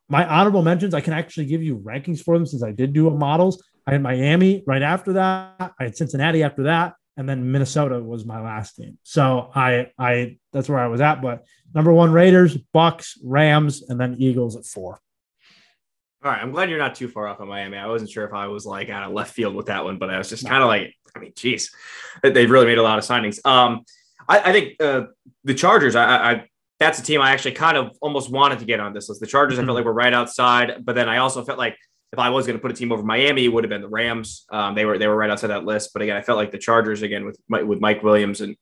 [0.09, 3.07] my honorable mentions, I can actually give you rankings for them since I did do
[3.07, 3.63] a models.
[3.87, 5.73] I had Miami right after that.
[5.79, 8.97] I had Cincinnati after that, and then Minnesota was my last team.
[9.03, 11.21] So I I that's where I was at.
[11.21, 14.99] But number one Raiders, Bucs, Rams, and then Eagles at four.
[16.23, 17.77] All right, I'm glad you're not too far off on Miami.
[17.77, 20.11] I wasn't sure if I was like out of left field with that one, but
[20.11, 21.71] I was just kind of like, I mean, geez,
[22.21, 23.43] they've really made a lot of signings.
[23.43, 23.85] Um,
[24.29, 25.05] I, I think uh,
[25.43, 26.45] the Chargers, I, I,
[26.79, 29.19] that's a team I actually kind of almost wanted to get on this list.
[29.19, 29.65] The Chargers, mm-hmm.
[29.65, 31.75] I felt like were right outside, but then I also felt like
[32.13, 33.89] if I was going to put a team over Miami, it would have been the
[33.89, 34.45] Rams.
[34.51, 36.57] Um, they were they were right outside that list, but again, I felt like the
[36.57, 38.57] Chargers again with with Mike Williams and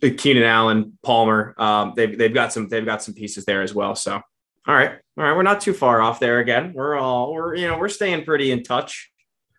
[0.00, 3.94] Keenan Allen, Palmer, um, they've they've got some they've got some pieces there as well.
[3.94, 4.20] So
[4.66, 4.92] all right.
[5.16, 5.36] All right.
[5.36, 6.72] We're not too far off there again.
[6.74, 9.10] We're all, we're, you know, we're staying pretty in touch.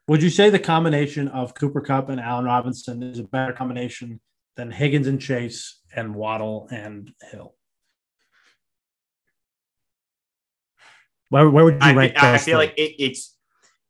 [0.07, 4.19] Would you say the combination of Cooper Kupp and Allen Robinson is a better combination
[4.55, 7.55] than Higgins and Chase and Waddle and Hill?
[11.29, 12.13] Where, where would you I, rank?
[12.17, 13.35] I, I feel like it, it's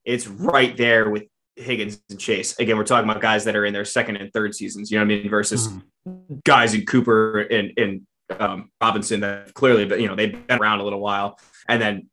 [0.05, 1.23] it's right there with
[1.55, 2.57] Higgins and Chase.
[2.59, 4.91] Again, we're talking about guys that are in their second and third seasons.
[4.91, 5.29] You know what I mean?
[5.29, 6.43] Versus mm.
[6.43, 8.07] guys in Cooper and and
[8.39, 11.39] um, Robinson that clearly, but you know, they've been around a little while.
[11.67, 12.09] And then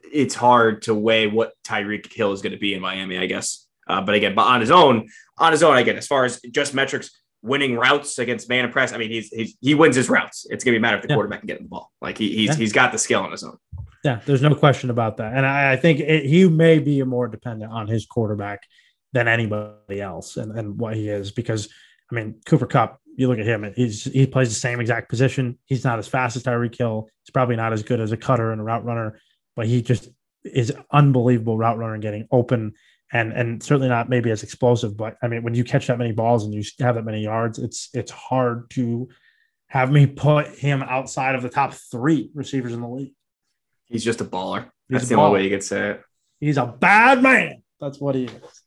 [0.00, 3.66] it's hard to weigh what Tyreek Hill is going to be in Miami, I guess.
[3.86, 6.74] Uh, but again, but on his own, on his own, again, as far as just
[6.74, 7.10] metrics,
[7.42, 10.46] winning routes against man and press, I mean, he's, he's he wins his routes.
[10.50, 11.14] It's going to be a matter of the yeah.
[11.14, 11.90] quarterback can get the ball.
[12.00, 12.56] Like he, he's yeah.
[12.56, 13.56] he's got the skill on his own.
[14.04, 15.34] Yeah, there's no question about that.
[15.34, 18.62] And I, I think it, he may be more dependent on his quarterback
[19.12, 21.68] than anybody else and, and what he is because
[22.10, 25.58] I mean, Cooper Kupp, you look at him, he's he plays the same exact position.
[25.66, 27.08] He's not as fast as Tyreek Hill.
[27.24, 29.18] He's probably not as good as a cutter and a route runner,
[29.56, 30.08] but he just
[30.44, 32.74] is unbelievable route runner and getting open
[33.12, 34.96] and and certainly not maybe as explosive.
[34.96, 37.58] But I mean, when you catch that many balls and you have that many yards,
[37.58, 39.08] it's it's hard to
[39.66, 43.14] have me put him outside of the top three receivers in the league.
[43.86, 44.70] He's just a baller.
[44.88, 45.18] He's That's a the baller.
[45.18, 46.02] only way you could say it.
[46.40, 47.62] He's a bad man.
[47.80, 48.62] That's what he is.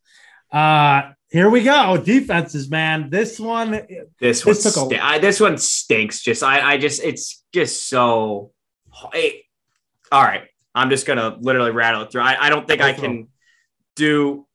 [0.51, 1.97] Uh, here we go.
[1.97, 3.09] Defenses, man.
[3.09, 3.71] This one,
[4.19, 6.21] this, this one, st- a- I, this one stinks.
[6.21, 8.51] Just, I, I just, it's just so.
[9.13, 9.45] Hey,
[10.11, 10.43] all right,
[10.75, 12.21] I'm just gonna literally rattle it through.
[12.21, 13.29] I, I don't think I can
[13.95, 14.45] do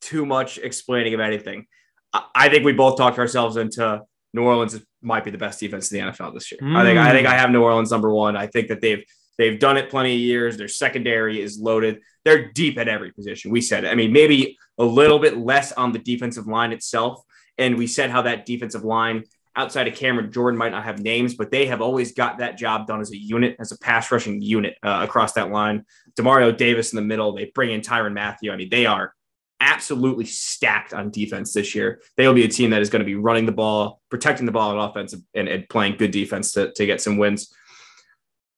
[0.00, 1.66] too much explaining of anything.
[2.14, 4.00] I, I think we both talked ourselves into
[4.32, 6.60] New Orleans might be the best defense in the NFL this year.
[6.62, 6.76] Mm.
[6.76, 8.36] I think, I think I have New Orleans number one.
[8.36, 9.04] I think that they've
[9.40, 10.58] They've done it plenty of years.
[10.58, 12.02] Their secondary is loaded.
[12.26, 13.50] They're deep at every position.
[13.50, 13.86] We said.
[13.86, 17.22] I mean, maybe a little bit less on the defensive line itself.
[17.56, 19.24] And we said how that defensive line
[19.56, 22.86] outside of Cameron Jordan might not have names, but they have always got that job
[22.86, 25.86] done as a unit, as a pass rushing unit uh, across that line.
[26.18, 27.34] Demario Davis in the middle.
[27.34, 28.52] They bring in Tyrann Mathieu.
[28.52, 29.14] I mean, they are
[29.58, 32.02] absolutely stacked on defense this year.
[32.18, 34.52] They will be a team that is going to be running the ball, protecting the
[34.52, 37.54] ball on offense, and, and playing good defense to, to get some wins.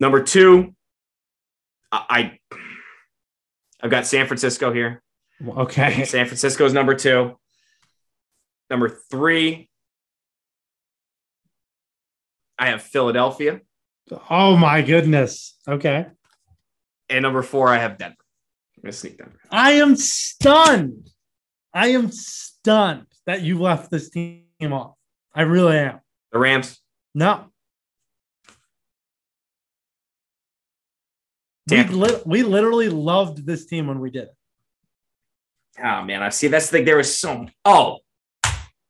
[0.02, 0.74] Number two,
[1.92, 2.36] I
[3.80, 5.00] I've got San Francisco here.
[5.46, 6.04] Okay.
[6.06, 7.38] San Francisco's number two.
[8.68, 9.70] Number three,
[12.58, 13.60] I have Philadelphia.
[14.28, 15.56] Oh my goodness.
[15.68, 16.06] Okay.
[17.08, 18.16] And number four, I have Denver.
[18.78, 19.38] I'm gonna sneak Denver.
[19.52, 21.10] I am stunned.
[21.72, 24.96] I am stunned that you left this team off.
[25.32, 26.00] I really am.
[26.32, 26.80] The Rams.
[27.14, 27.51] No.
[31.70, 34.34] We, li- we literally loved this team when we did it.
[35.82, 36.48] Oh man, I see.
[36.48, 36.84] That's the thing.
[36.84, 37.98] There was so oh,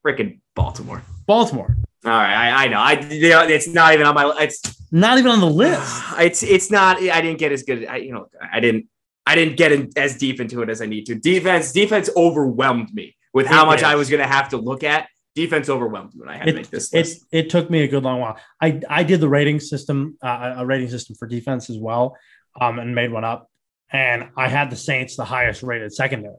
[0.05, 1.03] freaking Baltimore.
[1.27, 1.77] Baltimore.
[2.05, 2.79] All right, I, I know.
[2.79, 4.35] I you know, it's not even on my.
[4.41, 4.61] It's
[4.91, 6.03] not even on the list.
[6.18, 6.99] It's it's not.
[6.99, 7.87] I didn't get as good.
[7.87, 8.87] I you know I didn't
[9.27, 11.14] I didn't get in, as deep into it as I need to.
[11.14, 13.85] Defense defense overwhelmed me with how it much is.
[13.85, 15.09] I was going to have to look at.
[15.35, 17.25] Defense overwhelmed me when I had it, to make this list.
[17.33, 18.37] It, it took me a good long while.
[18.61, 22.16] I I did the rating system, uh, a rating system for defense as well,
[22.61, 23.48] um, and made one up.
[23.90, 26.36] And I had the Saints the highest rated secondary,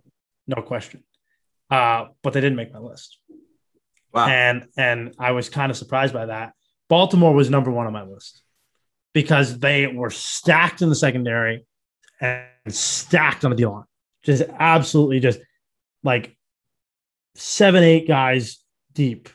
[0.47, 1.03] no question.
[1.69, 3.19] Uh, but they didn't make my list.
[4.13, 4.27] Wow.
[4.27, 6.53] And and I was kind of surprised by that.
[6.87, 8.43] Baltimore was number one on my list
[9.13, 11.65] because they were stacked in the secondary
[12.21, 13.85] and stacked on the D line.
[14.23, 15.39] Just absolutely just
[16.03, 16.35] like
[17.35, 18.59] seven, eight guys
[18.93, 19.29] deep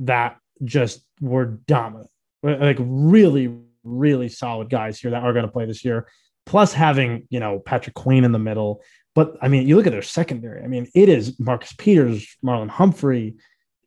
[0.00, 2.10] that just were dominant.
[2.42, 3.54] like really,
[3.84, 6.08] really solid guys here that are going to play this year.
[6.44, 8.82] Plus having you know Patrick Queen in the middle.
[9.14, 10.62] But I mean, you look at their secondary.
[10.62, 13.36] I mean, it is Marcus Peters, Marlon Humphrey,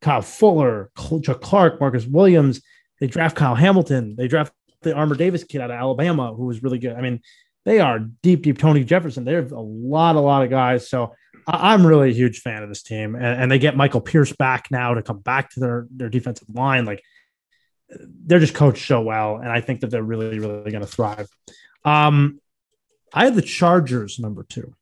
[0.01, 0.91] Kyle Fuller,
[1.23, 2.61] Chuck Clark, Marcus Williams.
[2.99, 4.15] They draft Kyle Hamilton.
[4.15, 6.95] They draft the Armour Davis kid out of Alabama, who was really good.
[6.95, 7.21] I mean,
[7.65, 8.57] they are deep, deep.
[8.57, 9.25] Tony Jefferson.
[9.25, 10.87] There's a lot, a lot of guys.
[10.87, 11.13] So
[11.47, 14.31] I- am really a huge fan of this team, and, and, they get Michael Pierce
[14.31, 16.85] back now to come back to their their defensive line.
[16.85, 17.03] Like
[17.99, 21.27] they're just coached so well, and I think that they're really, really going to thrive.
[21.83, 22.39] Um,
[23.13, 24.73] I have the Chargers number two,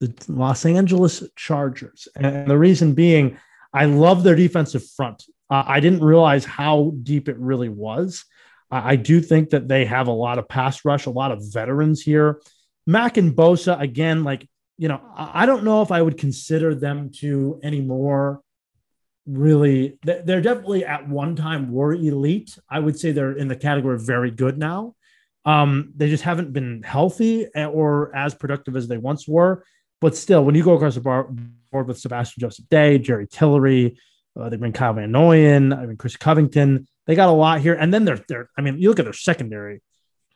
[0.00, 3.38] the Los Angeles Chargers, and the reason being,
[3.72, 5.24] I love their defensive front.
[5.50, 8.24] Uh, I didn't realize how deep it really was.
[8.70, 12.00] I do think that they have a lot of pass rush, a lot of veterans
[12.00, 12.40] here.
[12.86, 14.48] Mack and Bosa, again, like,
[14.78, 18.40] you know, I don't know if I would consider them to anymore
[19.26, 19.98] really.
[20.02, 22.58] They're definitely at one time were elite.
[22.68, 24.94] I would say they're in the category of very good now.
[25.44, 29.64] Um, they just haven't been healthy or as productive as they once were.
[30.00, 33.98] But still, when you go across the board with Sebastian Joseph Day, Jerry Tillery,
[34.38, 36.86] uh, they bring Kyle Van Noyen, I mean Chris Covington.
[37.06, 38.50] They got a lot here, and then they're they're.
[38.56, 39.82] I mean, you look at their secondary.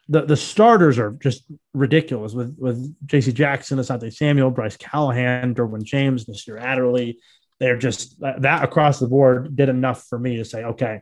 [0.09, 3.33] The the starters are just ridiculous with with J.C.
[3.33, 7.19] Jackson, Asante Samuel, Bryce Callahan, Derwin James, Nasir Adderley.
[7.59, 11.01] They're just that across the board did enough for me to say, okay,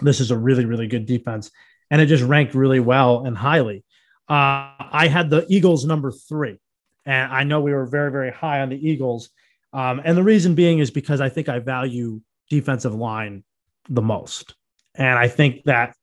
[0.00, 1.50] this is a really really good defense,
[1.90, 3.84] and it just ranked really well and highly.
[4.28, 6.58] Uh, I had the Eagles number three,
[7.06, 9.30] and I know we were very very high on the Eagles,
[9.72, 13.44] um, and the reason being is because I think I value defensive line
[13.88, 14.54] the most.
[14.94, 15.94] And I think that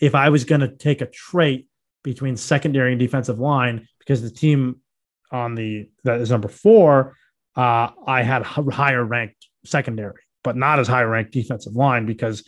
[0.00, 1.68] if I was going to take a trait
[2.02, 4.80] between secondary and defensive line, because the team
[5.30, 7.16] on the that is number four,
[7.56, 12.44] uh, I had higher ranked secondary, but not as high ranked defensive line because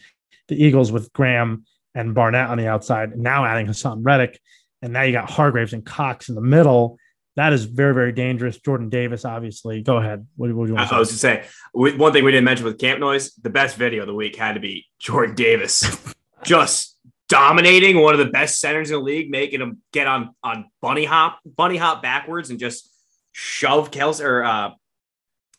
[0.49, 4.41] the Eagles with Graham and Barnett on the outside, now adding Haason Reddick,
[4.83, 6.99] and now you got Hargraves and Cox in the middle
[7.37, 8.59] that is very, very dangerous.
[8.59, 9.83] Jordan Davis, obviously.
[9.83, 10.27] Go ahead.
[10.37, 12.65] What, what do you want to I, was to say one thing we didn't mention
[12.65, 13.33] with Camp Noise.
[13.35, 16.97] The best video of the week had to be Jordan Davis, just
[17.29, 21.05] dominating one of the best centers in the league, making him get on on bunny
[21.05, 22.89] hop, bunny hop backwards, and just
[23.33, 24.71] shove Kelce or uh,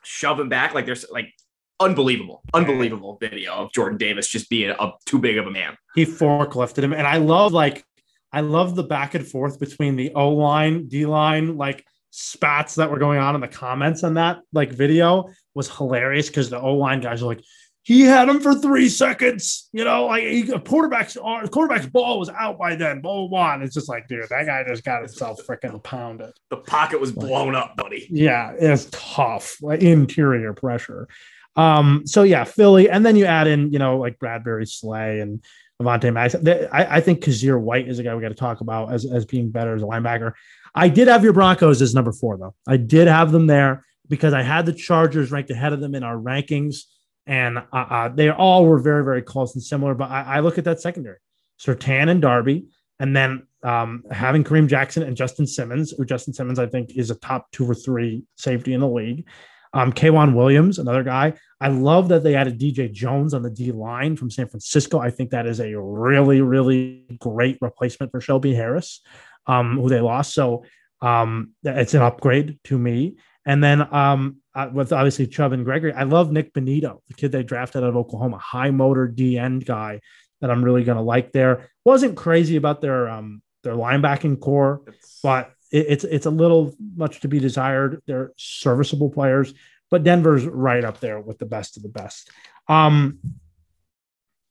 [0.06, 1.34] shove him back like there's like
[1.80, 5.76] unbelievable, unbelievable video of Jordan Davis just being a, too big of a man.
[5.94, 7.84] He forklifted him, and I love like
[8.32, 12.90] I love the back and forth between the O line, D line, like spats that
[12.90, 16.76] were going on in the comments on that like video was hilarious because the O
[16.76, 17.44] line guys are like,
[17.86, 19.70] he had him for three seconds.
[19.72, 23.00] You know, like he, quarterback's uh, quarterback's ball was out by then.
[23.00, 23.60] Blah blah.
[23.62, 26.34] It's just like, dude, that guy just got himself freaking pounded.
[26.50, 28.08] The pocket was blown up, buddy.
[28.10, 31.08] Yeah, it's tough, like interior pressure.
[31.56, 35.44] Um, so yeah, Philly, and then you add in, you know, like Bradberry Slay and
[35.80, 36.44] Avonte Maddox.
[36.74, 39.26] I, I think Kyzir White is a guy we got to talk about as, as
[39.26, 40.34] being better as a linebacker.
[40.74, 42.56] I did have your Broncos as number four, though.
[42.68, 46.04] I did have them there because I had the Chargers ranked ahead of them in
[46.04, 46.84] our rankings,
[47.28, 49.94] and uh, uh, they all were very, very close and similar.
[49.94, 51.18] But I, I look at that secondary,
[51.60, 52.68] Surtain and Darby,
[53.00, 57.10] and then um, having Kareem Jackson and Justin Simmons, who Justin Simmons I think is
[57.10, 59.28] a top two or three safety in the league.
[59.74, 61.34] Um, K'Waun Williams, another guy.
[61.60, 65.00] I love that they added DJ Jones on the D line from San Francisco.
[65.00, 69.02] I think that is a really, really great replacement for Shelby Harris,
[69.48, 70.34] um, who they lost.
[70.34, 70.64] So
[71.02, 73.18] um, it's an upgrade to me.
[73.46, 77.32] And then um, uh, with obviously Chubb and Gregory, I love Nik Bonitto, the kid
[77.32, 80.02] they drafted out of Oklahoma, high motor D end guy
[80.42, 81.70] that I'm really going to like there.
[81.84, 84.82] Wasn't crazy about their um, their linebacking core,
[85.22, 88.02] but it, it's it's a little much to be desired.
[88.08, 89.54] They're serviceable players,
[89.92, 92.32] but Denver's right up there with the best of the best.
[92.68, 93.20] Um,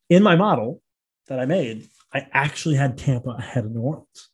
[0.08, 0.82] in my model
[1.28, 4.30] that I made, I actually had Tampa ahead of New Orleans,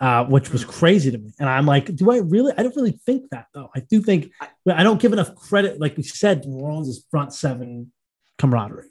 [0.00, 1.32] uh, which was crazy to me.
[1.38, 2.52] And I'm like, do I really?
[2.56, 3.70] I don't really think that though.
[3.74, 4.32] I do think
[4.66, 7.92] I don't give enough credit, like we said, New Orleans' is front seven
[8.38, 8.90] camaraderie.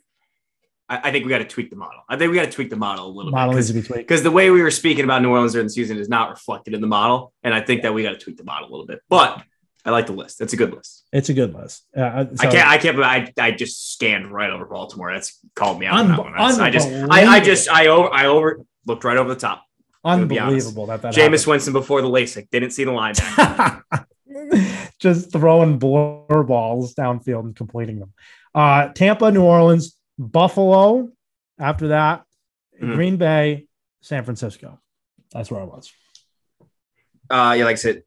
[0.89, 2.01] I, think we got to tweak the model.
[2.08, 4.49] I think we got to tweak the model a little model bit because the way
[4.51, 7.34] we were speaking about New Orleans during the season is not reflected in the model,
[7.43, 9.01] and I think that we got to tweak the model a little bit.
[9.10, 9.43] But
[9.84, 10.39] I like the list.
[10.39, 11.05] It's a good list.
[11.12, 11.86] It's a good list.
[11.95, 12.68] Uh, so, I can't.
[12.70, 12.99] I can't.
[13.03, 15.14] I, I just scanned right over Baltimore.
[15.14, 15.97] That's called me out.
[15.99, 16.88] Un- I just.
[16.88, 17.70] I, I just.
[17.70, 18.14] I over.
[18.14, 19.64] I over looked right over the top.
[20.08, 21.14] Unbelievable that that.
[21.14, 23.16] Jameis Winston before the LASIK didn't see the line.
[24.99, 28.14] just throwing blur balls downfield and completing them.
[28.55, 29.97] Uh, Tampa, New Orleans.
[30.18, 31.10] Buffalo.
[31.60, 32.24] After that,
[32.76, 32.93] mm-hmm.
[32.93, 33.66] Green Bay,
[34.01, 34.80] San Francisco.
[35.32, 35.91] That's where I was.
[37.30, 38.03] Uh, yeah, like I said,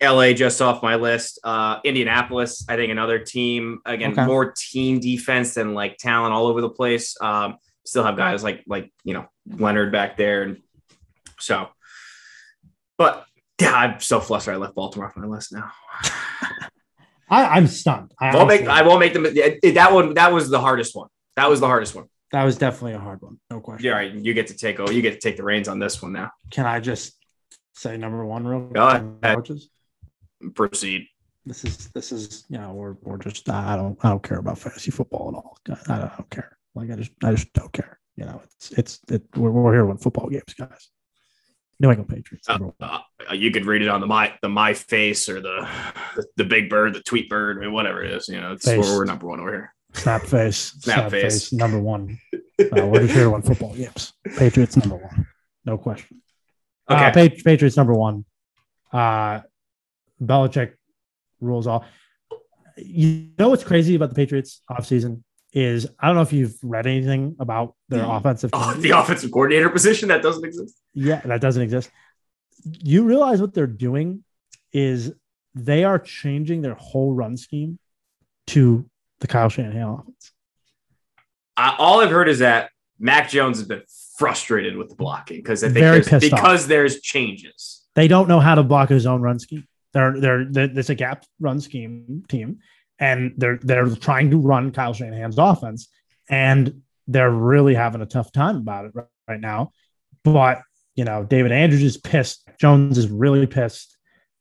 [0.00, 1.40] LA just off my list.
[1.42, 4.26] Uh, Indianapolis, I think another team again, okay.
[4.26, 7.16] more team defense than like talent all over the place.
[7.20, 10.62] Um, still have guys like like you know Leonard back there, and
[11.38, 11.68] so.
[12.96, 13.26] But
[13.60, 14.54] yeah, I'm so flustered.
[14.54, 15.70] I left Baltimore off my list now.
[17.30, 18.12] I, am stunned.
[18.18, 18.66] I won't make.
[18.66, 19.24] I won't make them.
[19.24, 20.14] That one.
[20.14, 21.08] That was the hardest one.
[21.36, 22.06] That was the hardest one.
[22.32, 23.38] That was definitely a hard one.
[23.50, 23.86] No question.
[23.86, 24.12] Yeah, right.
[24.12, 24.80] You get to take.
[24.80, 26.30] Oh, you get to take the reins on this one now.
[26.50, 27.16] Can I just
[27.74, 29.20] say number one real Go ahead.
[29.22, 29.68] Coaches?
[30.54, 31.06] Proceed.
[31.44, 34.58] This is this is you know we're we're just I don't I don't care about
[34.58, 35.58] fantasy football at all.
[35.88, 36.56] I, I don't care.
[36.74, 37.98] Like I just I just don't care.
[38.16, 40.90] You know it's it's it, we're, we're here when football games, guys.
[41.80, 42.48] New England Patriots.
[42.48, 43.00] Uh, uh,
[43.32, 45.68] you could read it on the my the my face or the
[46.36, 48.28] the, big bird, the tweet bird, or whatever it is.
[48.28, 48.78] You know, it's face.
[48.78, 49.74] we're, number one over here.
[49.94, 50.56] Snap face.
[50.80, 51.22] Snap, Snap face.
[51.22, 51.52] face.
[51.52, 52.18] Number one.
[52.60, 54.14] Uh, we're just here to win football games.
[54.36, 55.28] Patriots number one.
[55.64, 56.20] No question.
[56.88, 57.26] Uh, okay.
[57.26, 58.24] Uh, Patriots number one.
[58.92, 59.42] Uh,
[60.20, 60.72] Belichick
[61.40, 61.84] rules all.
[62.76, 65.22] You know what's crazy about the Patriots offseason
[65.52, 68.16] is I don't know if you've read anything about their mm.
[68.16, 68.50] offensive.
[68.54, 70.78] Oh, the offensive coordinator position that doesn't exist.
[70.94, 71.90] Yeah, that doesn't exist.
[72.64, 74.24] You realize what they're doing
[74.72, 75.12] is
[75.54, 77.78] they are changing their whole run scheme
[78.48, 78.88] to
[79.20, 80.32] the Kyle Shanahan offense.
[81.56, 83.82] I, all I've heard is that Mac Jones has been
[84.16, 86.68] frustrated with the blocking because I think there's, because off.
[86.68, 87.86] there's changes.
[87.94, 89.66] They don't know how to block his own run scheme.
[89.92, 92.58] They're they're, they're there's a gap run scheme team,
[92.98, 95.88] and they're they're trying to run Kyle Shanahan's offense,
[96.28, 99.72] and they're really having a tough time about it right, right now.
[100.24, 100.62] But
[100.94, 102.48] you know, David Andrews is pissed.
[102.58, 103.96] Jones is really pissed.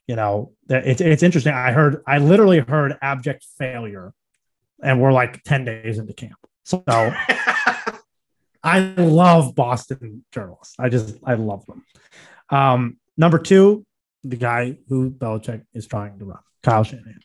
[0.08, 1.54] You know, that it's it's interesting.
[1.54, 4.14] I heard I literally heard abject failure,
[4.84, 6.38] and we're like ten days into camp.
[6.64, 6.84] So
[8.64, 10.76] I love Boston journalists.
[10.80, 11.86] I just I love them.
[12.50, 13.86] Um, number two,
[14.24, 17.20] the guy who Belichick is trying to run, Kyle Shanahan,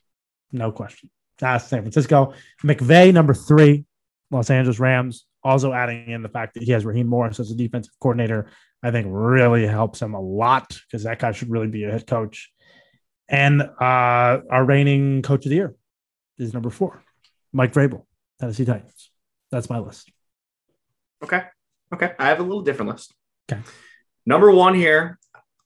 [0.52, 1.10] no question.
[1.38, 2.34] That's San Francisco.
[2.62, 3.84] McVay, number three,
[4.30, 5.26] Los Angeles Rams.
[5.44, 8.48] Also adding in the fact that he has Raheem Morris as a defensive coordinator,
[8.82, 12.06] I think really helps him a lot because that guy should really be a head
[12.06, 12.50] coach.
[13.28, 15.74] And uh, our reigning coach of the year
[16.38, 17.02] is number four,
[17.52, 18.04] Mike Vrabel,
[18.40, 19.10] Tennessee Titans.
[19.50, 20.10] That's my list.
[21.22, 21.42] Okay.
[21.92, 22.12] Okay.
[22.18, 23.14] I have a little different list.
[23.50, 23.60] Okay.
[24.24, 25.18] Number one here,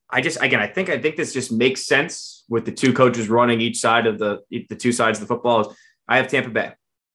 [0.09, 3.28] I just again, I think I think this just makes sense with the two coaches
[3.28, 5.74] running each side of the the two sides of the football.
[6.09, 6.72] I have Tampa Bay.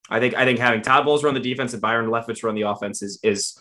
[0.09, 2.63] I think I think having Todd Bowles run the defense and Byron Leftwich run the
[2.63, 3.57] offense is is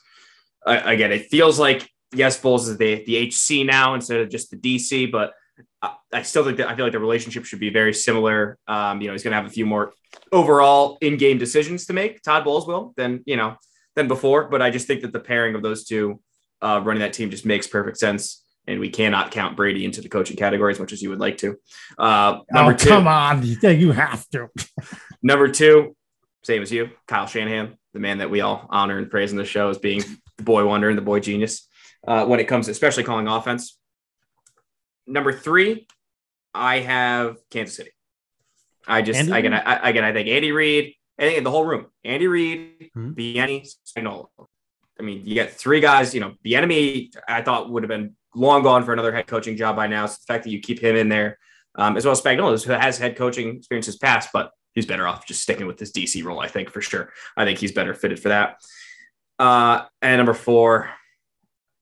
[0.67, 4.51] uh, again, it feels like yes, Bowles is the the HC now instead of just
[4.51, 5.33] the DC, but
[5.81, 8.59] I, I still think that I feel like the relationship should be very similar.
[8.67, 9.93] Um, you know, he's going to have a few more
[10.33, 12.23] overall in-game decisions to make.
[12.23, 13.55] Todd Bowles will than you know
[13.95, 16.21] than before, but I just think that the pairing of those two
[16.63, 20.09] uh, running that team just makes perfect sense and we cannot count Brady into the
[20.09, 21.57] coaching category as much as you would like to.
[21.99, 24.49] Uh, number oh, two, come on, you have to.
[25.23, 25.97] number two,
[26.43, 29.45] same as you, Kyle Shanahan, the man that we all honor and praise in the
[29.45, 30.03] show as being
[30.37, 31.69] the boy wonder and the boy genius
[32.07, 33.79] uh, when it comes, to especially calling offense.
[35.07, 35.87] Number three,
[36.55, 37.91] I have Kansas City.
[38.87, 41.87] I just Andy again, I, again, I think Andy Reid, I think the whole room,
[42.05, 43.13] Andy Reid, mm-hmm.
[43.15, 44.29] Spagnuolo.
[44.99, 46.15] I mean, you get three guys.
[46.15, 49.77] You know, Bieniemy I thought would have been long gone for another head coaching job
[49.77, 50.07] by now.
[50.07, 51.39] So the fact that you keep him in there,
[51.75, 55.27] um, as well as Spagnuolo, who has head coaching experiences past, but he's better off
[55.27, 56.41] just sticking with this DC role.
[56.41, 57.13] I think for sure.
[57.37, 58.61] I think he's better fitted for that.
[59.39, 60.91] Uh, and number four,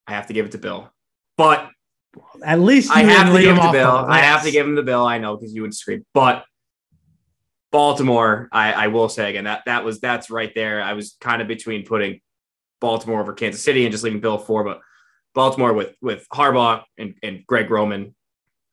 [0.06, 0.90] I have to give it to Bill,
[1.36, 1.68] but
[2.44, 4.06] at least I have to give him to Bill.
[4.08, 5.04] I have to give him the Bill.
[5.04, 6.44] I know because you would scream, but
[7.70, 10.82] Baltimore, I, I will say again that that was that's right there.
[10.82, 12.20] I was kind of between putting
[12.80, 14.80] Baltimore over Kansas City and just leaving Bill four, but
[15.34, 18.14] Baltimore with with Harbaugh and, and Greg Roman.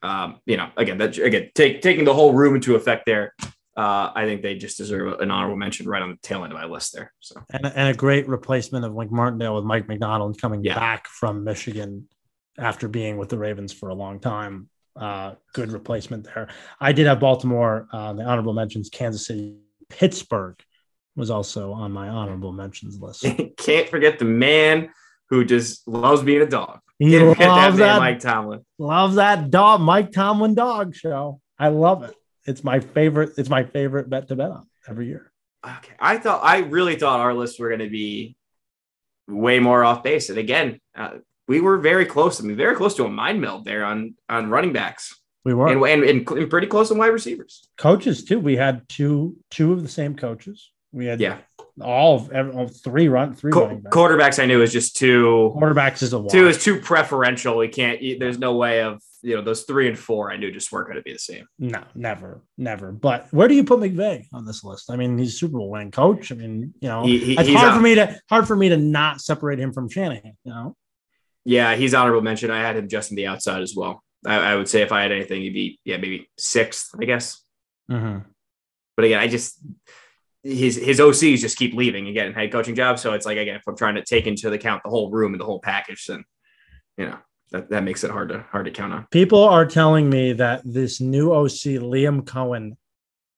[0.02, 3.34] Um, you know, again, that again, take, taking the whole room into effect there.
[3.76, 6.60] Uh, I think they just deserve an honorable mention right on the tail end of
[6.60, 7.12] my list there.
[7.20, 10.76] So and, and a great replacement of Wink Martindale with Mike Macdonald coming yeah.
[10.76, 12.08] back from Michigan
[12.58, 14.70] after being with the Ravens for a long time.
[14.96, 16.48] Uh, good replacement there.
[16.80, 17.88] I did have Baltimore.
[17.92, 19.58] Uh, the honorable mentions Kansas City,
[19.90, 20.56] Pittsburgh
[21.16, 23.26] was also on my honorable mentions list.
[23.58, 24.90] Can't forget the man
[25.30, 26.80] who just loves being a dog.
[27.00, 28.66] He loves that, that Mike Tomlin.
[28.78, 31.42] Loves that dog, Mike Tomlin dog show.
[31.60, 32.16] I love it.
[32.46, 33.34] It's my favorite.
[33.38, 35.32] It's my favorite bet to bet on every year.
[35.66, 38.38] Okay, I thought I really thought our lists were going to be
[39.28, 41.18] way more off base, and again, uh,
[41.48, 42.40] we were very close.
[42.40, 45.20] I mean, very close to a mind meld there on on running backs.
[45.44, 47.68] We were, and, and, and pretty close on wide receivers.
[47.78, 48.40] Coaches too.
[48.40, 51.38] We had two two of the same coaches We had Yeah.
[51.82, 53.82] all of every, all three run three backs.
[53.90, 56.32] quarterbacks I knew is just too quarterbacks is a wash.
[56.32, 57.58] two is too preferential.
[57.58, 58.00] We can't.
[58.20, 60.32] There's no way of you know those three and four.
[60.32, 61.48] I knew just weren't going to be the same.
[61.60, 62.92] No, never, never.
[62.94, 64.90] But where do you put McVay on this list?
[64.90, 66.32] I mean, he's a Super Bowl winning coach.
[66.32, 67.76] I mean, you know, He- he- it's hard out.
[67.76, 70.38] for me to hard for me to not separate him from Shanahan.
[70.46, 70.76] You know,
[71.44, 72.52] Yeah, he's honorable mention.
[72.52, 74.02] I had him just on the outside as well.
[74.26, 77.42] I, I would say if I had anything, he'd be yeah maybe sixth, I guess.
[77.92, 78.20] Mm-hmm.
[78.96, 79.60] But again, I just
[80.46, 83.02] his his OCs just keep leaving again head coaching jobs.
[83.02, 85.42] So it's like again, if I'm trying to take into account the whole room and
[85.42, 86.24] the whole package, then
[86.98, 87.18] you know
[87.52, 89.08] that, that makes it hard to hard to count on.
[89.12, 92.78] people are telling me that this new OC Liam Coen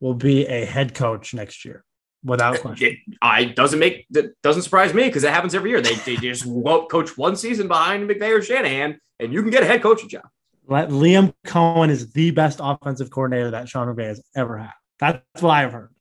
[0.01, 1.85] will be a head coach next year
[2.23, 2.87] without question.
[2.87, 5.81] It, I doesn't make that doesn't surprise me because it happens every year.
[5.81, 9.63] They they just won't coach one season behind McVay or Shanahan, and you can get
[9.63, 10.27] a head coaching job.
[10.67, 14.73] Let Liam Coen is the best offensive coordinator that Sean McVay has ever had.
[14.99, 15.91] That's what I've heard.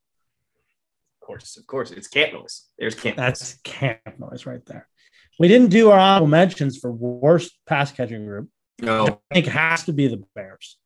[1.27, 2.66] Of course, of course, it's camp noise.
[2.79, 3.16] There's camp.
[3.16, 3.27] noise.
[3.27, 4.87] That's camp noise right there.
[5.41, 8.49] We didn't do our honorable mentions for worst pass catching group.
[8.79, 9.20] no.
[9.33, 10.79] I think it has to be the Bears.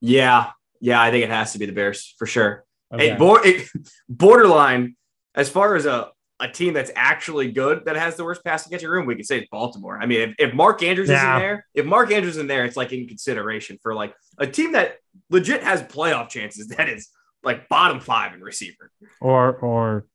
[0.00, 2.64] Yeah, yeah, I think it has to be the Bears for sure.
[2.94, 3.16] Okay.
[3.18, 3.68] It, it,
[4.08, 4.94] borderline,
[5.34, 8.88] as far as a, a team that's actually good that has the worst passing catching
[8.88, 9.98] room, we could say it's Baltimore.
[10.00, 12.64] I mean, if, if Mark Andrews is in there, if Mark Andrews is in there,
[12.64, 16.68] it's like in consideration for like a team that legit has playoff chances.
[16.76, 17.08] That is
[17.46, 18.90] like bottom five in receiver.
[19.20, 20.06] or or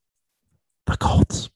[0.86, 1.50] the Colts.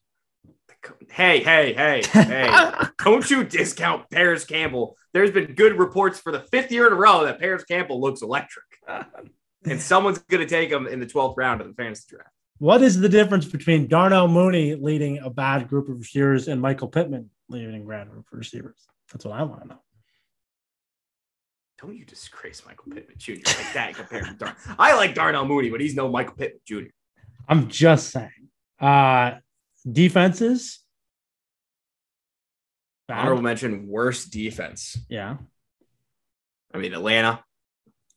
[1.10, 2.70] Hey, hey, hey, hey!
[3.04, 4.96] Don't you discount Parris Campbell?
[5.14, 8.22] There's been good reports for the fifth year in a row that Parris Campbell looks
[8.22, 8.66] electric,
[9.66, 12.30] and someone's going to take him in the twelfth round of the fantasy draft.
[12.60, 16.88] What is the difference between Darnell Mooney leading a bad group of receivers and Michael
[16.88, 18.78] Pittman leading a bad group of receivers?
[19.12, 19.80] That's what I want to know.
[21.82, 23.34] Don't you disgrace Michael Pittman Jr.
[23.34, 26.90] like that compared to Dar- I like Darnell Mooney, but he's no Michael Pittman Jr.
[27.48, 28.32] I'm just saying.
[28.80, 29.36] Uh
[29.90, 30.80] defenses.
[33.08, 33.20] Bad.
[33.20, 34.98] Honorable mention: worst defense.
[35.10, 35.38] Yeah.
[36.74, 37.44] I mean, Atlanta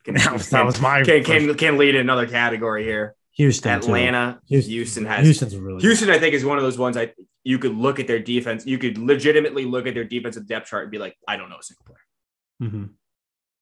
[0.04, 3.14] can, That was, that was my can, can, can lead another category here.
[3.32, 3.70] Houston.
[3.70, 7.12] Atlanta, Houston, Houston has Houston's really Houston, I think, is one of those ones I
[7.44, 8.66] you could look at their defense.
[8.66, 11.58] You could legitimately look at their defensive depth chart and be like, I don't know
[11.58, 12.70] a single player.
[12.70, 12.84] hmm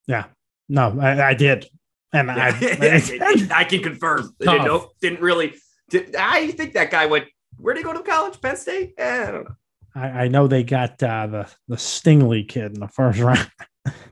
[0.07, 0.27] Yeah.
[0.69, 1.67] No, I, I did.
[2.13, 4.23] And I, I, I can confirm.
[4.23, 4.33] Tough.
[4.39, 5.55] Didn't, know, didn't really.
[5.91, 7.27] Did, I think that guy went.
[7.59, 8.41] Where did he go to college?
[8.41, 8.95] Penn State?
[8.99, 9.57] Eh, I don't know.
[9.95, 13.51] I, I know they got uh, the the Stingley kid in the first round.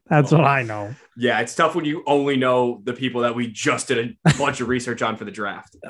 [0.07, 0.95] That's what I know.
[1.17, 4.61] Yeah, it's tough when you only know the people that we just did a bunch
[4.61, 5.77] of research on for the draft.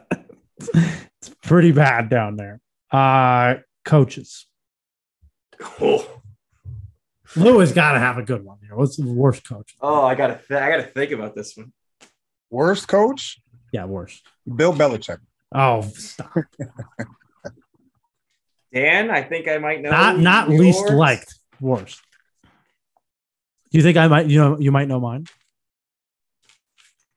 [1.20, 2.60] It's pretty bad down there.
[2.90, 4.46] Uh coaches.
[5.80, 6.06] Oh,
[7.36, 8.76] Lou has got to have a good one here.
[8.76, 9.74] What's the worst coach?
[9.80, 11.72] oh I gotta, th- I gotta think about this one.
[12.50, 13.40] Worst coach,
[13.72, 14.22] Yeah, worst.
[14.54, 15.18] Bill Belichick.
[15.52, 16.32] Oh, stop.
[18.72, 19.90] Dan, I think I might know.
[19.90, 21.32] not not least liked.
[21.60, 22.00] Worst.
[23.70, 24.26] Do you think I might?
[24.26, 25.26] You know, you might know mine.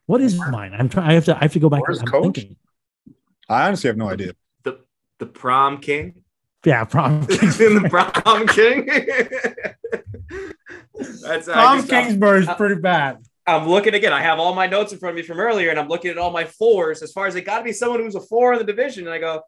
[0.06, 0.74] What is mine?
[0.78, 1.10] I'm trying.
[1.10, 1.36] I have to.
[1.36, 1.82] I have to go back.
[1.88, 2.36] Worst I'm coach?
[2.36, 2.56] thinking.
[3.50, 4.34] I honestly have no idea.
[4.64, 4.80] the
[5.20, 6.24] the prom king.
[6.66, 7.22] Yeah, prom.
[7.22, 8.88] in the prom king.
[11.22, 13.18] That's I Tom just- Kingsbury is pretty bad.
[13.46, 14.12] I'm looking again.
[14.12, 16.18] I have all my notes in front of me from earlier, and I'm looking at
[16.18, 18.60] all my fours as far as it got to be someone who's a four in
[18.60, 19.06] the division.
[19.06, 19.42] And I go,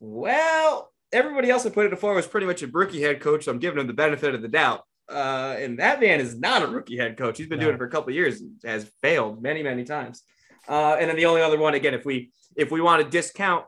[0.00, 3.44] well, everybody else I put at a four was pretty much a rookie head coach,
[3.44, 4.84] so I'm giving him the benefit of the doubt.
[5.08, 7.36] Uh, and that man is not a rookie head coach.
[7.36, 10.22] He's been doing it for a couple of years, and has failed many, many times.
[10.66, 13.66] Uh, and then the only other one, again, if we if we want to discount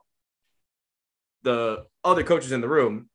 [1.42, 3.08] the other coaches in the room,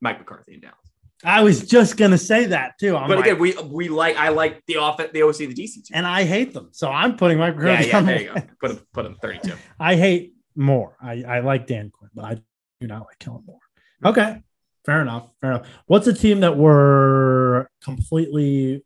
[0.00, 0.76] Mike McCarthy and Dallas.
[1.24, 2.96] I was just gonna say that too.
[2.96, 5.74] I'm but like- again, we we like I like the offense, the OC, the DC.
[5.86, 5.94] Too.
[5.94, 8.42] and I hate them, so I'm putting my Yeah, McCarthy yeah, there you go.
[8.60, 9.54] Put him, put him 32.
[9.80, 10.96] I hate more.
[11.02, 12.34] I, I like Dan Quinn, but I
[12.80, 13.58] do not like Kellen Moore.
[14.04, 14.42] Okay.
[14.84, 15.30] Fair enough.
[15.40, 15.66] Fair enough.
[15.86, 18.84] What's a team that we're completely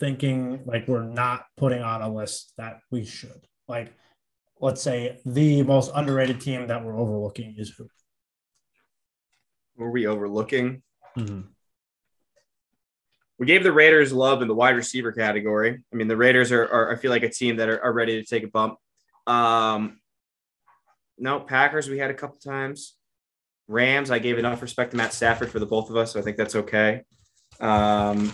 [0.00, 3.46] thinking like we're not putting on a list that we should?
[3.68, 3.92] Like,
[4.60, 7.88] let's say the most underrated team that we're overlooking is who?
[9.76, 10.82] Were we overlooking?
[11.16, 11.44] Mhm.
[13.40, 15.82] We gave the Raiders love in the wide receiver category.
[15.92, 18.20] I mean, the Raiders are, are I feel like a team that are, are ready
[18.22, 18.76] to take a bump.
[19.26, 19.98] Um,
[21.18, 22.96] no, Packers we had a couple times.
[23.66, 26.22] Rams, I gave enough respect to Matt Stafford for the both of us, so I
[26.22, 27.02] think that's okay.
[27.60, 28.32] Um,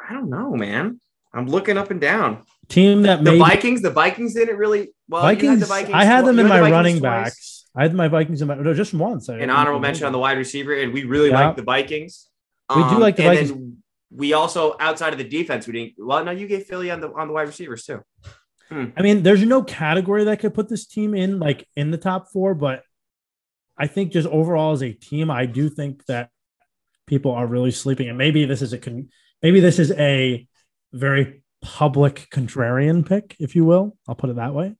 [0.00, 0.98] I don't know, man.
[1.32, 2.44] I'm looking up and down.
[2.68, 4.88] Team that The Vikings, the Vikings didn't really.
[5.08, 5.60] Well, you had Vikings.
[5.60, 5.94] the Vikings.
[5.94, 7.24] I had them in the my Vikings running twice.
[7.24, 7.64] backs.
[7.76, 9.28] I had my Vikings in my no, just once.
[9.28, 11.46] I- An honorable mention on the wide receiver, and we really Yeah.
[11.48, 12.28] like the Vikings.
[12.76, 13.76] We do like the and Vikings.
[14.10, 15.94] we also outside of the defense, we didn't.
[15.98, 18.02] Well, no, you gave Philly on the on the wide receivers too.
[18.68, 18.86] Hmm.
[18.96, 22.30] I mean, there's no category that could put this team in like in the top
[22.32, 22.82] four, but
[23.76, 26.30] I think just overall as a team, I do think that
[27.06, 28.08] people are really sleeping.
[28.08, 29.08] And maybe this is a con-
[29.42, 30.46] maybe this is a
[30.92, 33.96] very public contrarian pick, if you will.
[34.08, 34.74] I'll put it that way.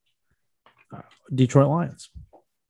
[0.95, 1.03] Uh,
[1.34, 2.11] Detroit Lions.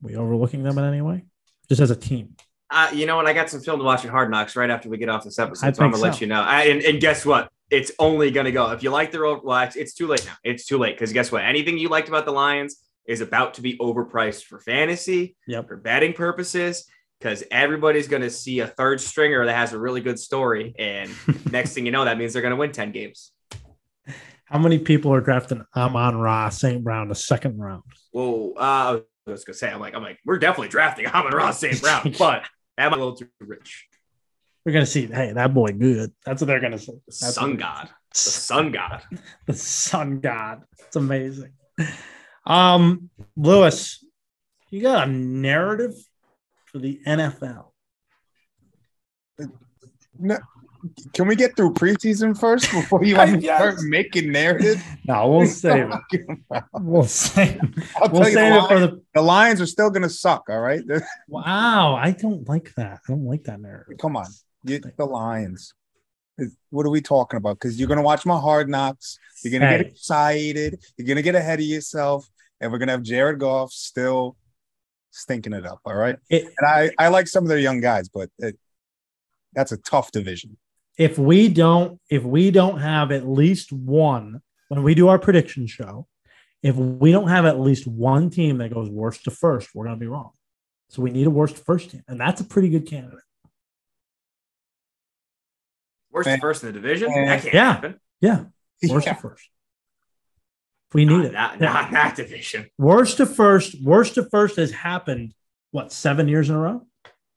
[0.01, 1.25] We overlooking them in any way?
[1.69, 2.37] Just as a team.
[2.73, 3.27] Uh, you know what?
[3.27, 5.39] I got some film to watch at Hard Knocks right after we get off this
[5.39, 6.41] episode, I so I'm gonna let you know.
[6.41, 7.51] I, and, and guess what?
[7.71, 9.41] It's only gonna go if you like the road.
[9.45, 10.35] Well, it's, it's too late now.
[10.43, 11.43] It's too late because guess what?
[11.45, 15.69] Anything you liked about the Lions is about to be overpriced for fantasy, Yep.
[15.69, 16.85] for betting purposes,
[17.19, 21.11] because everybody's gonna see a third stringer that has a really good story, and
[21.53, 23.33] next thing you know, that means they're gonna win ten games.
[24.47, 26.83] How many people are drafting Amon Ra St.
[26.85, 27.83] Brown the second round?
[28.11, 31.59] Whoa, uh, I was gonna say, I'm like, I'm like, we're definitely drafting Amon Ross
[31.61, 31.81] St.
[31.81, 32.45] Brown, but
[32.79, 33.87] am I a little too rich?
[34.65, 35.07] We're gonna see.
[35.07, 36.13] Hey, that boy good.
[36.25, 36.93] That's what they're gonna say.
[36.93, 39.03] The That's sun what- god, the sun god.
[39.47, 40.63] the sun god.
[40.79, 41.53] It's amazing.
[42.47, 44.05] Um, Lewis,
[44.71, 45.95] you got a narrative
[46.67, 47.67] for the NFL.
[50.19, 50.39] No,
[51.13, 53.59] can we get through preseason first before you want to Yes.
[53.59, 54.83] start making narrative?
[55.07, 56.25] No, we'll save it.
[56.75, 57.61] We'll save.
[57.97, 59.03] I'll We'll tell you, save the, it for Lions, the.
[59.15, 60.45] the Lions are still going to suck.
[60.49, 60.83] All right,
[61.29, 63.01] Wow, I don't like that.
[63.09, 63.99] I don't like that narrative.
[63.99, 64.27] come on,
[64.65, 65.75] you, the Lions.
[66.71, 67.59] What are we talking about?
[67.61, 69.19] Because you're going to watch my Hard Knocks.
[69.45, 69.79] You're going to Hey.
[69.79, 70.81] get excited.
[70.97, 72.27] You're going to get ahead of yourself,
[72.61, 74.37] and we're going to have Jared Goff still
[75.11, 75.81] stinking it up.
[75.85, 78.59] All right, It, and I I like some of their young guys, but it,
[79.53, 80.57] that's a tough division.
[80.99, 85.67] If we don't, if we don't have at least one when we do our prediction
[85.67, 86.07] show,
[86.63, 89.97] if we don't have at least one team that goes worst to first, we're gonna
[89.97, 90.31] be wrong.
[90.91, 93.19] So we need a worst to first team, and that's a pretty good candidate.
[96.11, 97.09] Worst to first in the division?
[97.11, 97.27] Man.
[97.27, 97.73] That can't Yeah.
[97.73, 98.01] happen.
[98.21, 98.45] Yeah,
[98.89, 99.15] worst Yeah.
[99.15, 99.49] to first.
[100.95, 101.33] We need Not, it.
[101.33, 102.67] not, not that division.
[102.77, 105.33] Worst to first, worst to first has happened
[105.71, 106.87] what seven years in a row,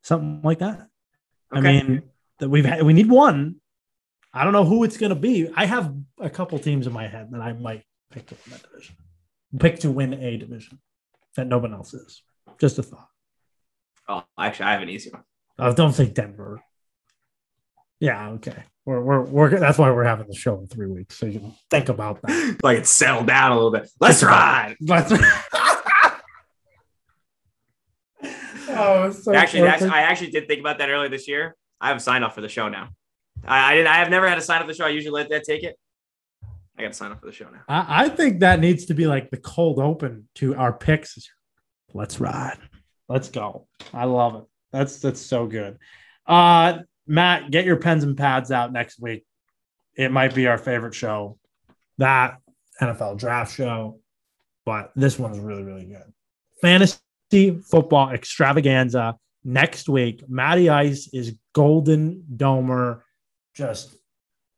[0.03, 0.89] something like that.
[1.53, 2.03] I mean,
[2.39, 3.55] that we've had, we need one.
[4.33, 5.49] I don't know who it's going to be.
[5.55, 8.69] I have a couple teams in my head that I might pick to win that
[8.69, 8.95] division,
[9.59, 10.79] pick to win a division
[11.35, 12.21] that no one else is.
[12.59, 13.09] Just a thought.
[14.07, 15.23] oh, actually, I have an easy one.
[15.57, 16.61] I don't think Denver.
[17.99, 18.63] Yeah, okay.
[18.85, 21.55] We're, we're, we're that's why we're having the show in three weeks, so you can
[21.69, 22.57] think about that.
[22.63, 23.89] Like it's settled down a little bit.
[23.99, 24.75] Let's ride.
[24.79, 25.11] That's
[28.69, 29.83] oh, so actually, that's.
[29.83, 31.55] I actually did think about that earlier this year.
[31.81, 32.89] I have a sign off for the show now.
[33.45, 33.85] I, I did.
[33.85, 34.85] I have never had a sign off for the show.
[34.85, 35.77] I usually let that take it.
[36.77, 37.61] I got to sign up for the show now.
[37.67, 41.29] I, I think that needs to be like the cold open to our picks.
[41.93, 42.57] Let's ride.
[43.07, 43.67] Let's go.
[43.93, 44.43] I love it.
[44.71, 45.77] That's that's so good.
[46.25, 49.25] Uh Matt, get your pens and pads out next week.
[49.95, 51.37] It might be our favorite show.
[51.97, 52.39] That
[52.81, 53.99] NFL draft show,
[54.65, 56.11] but this one's really, really good.
[56.61, 60.23] Fantasy football extravaganza next week.
[60.27, 63.01] Matty Ice is golden domer,
[63.55, 63.95] just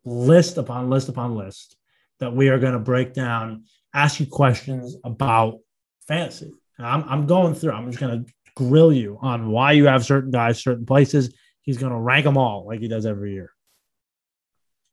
[0.03, 1.77] list upon list upon list
[2.19, 5.59] that we are going to break down, ask you questions about
[6.07, 6.51] fantasy.
[6.79, 10.31] I'm, I'm going through, I'm just going to grill you on why you have certain
[10.31, 11.33] guys, certain places.
[11.61, 13.51] He's going to rank them all like he does every year.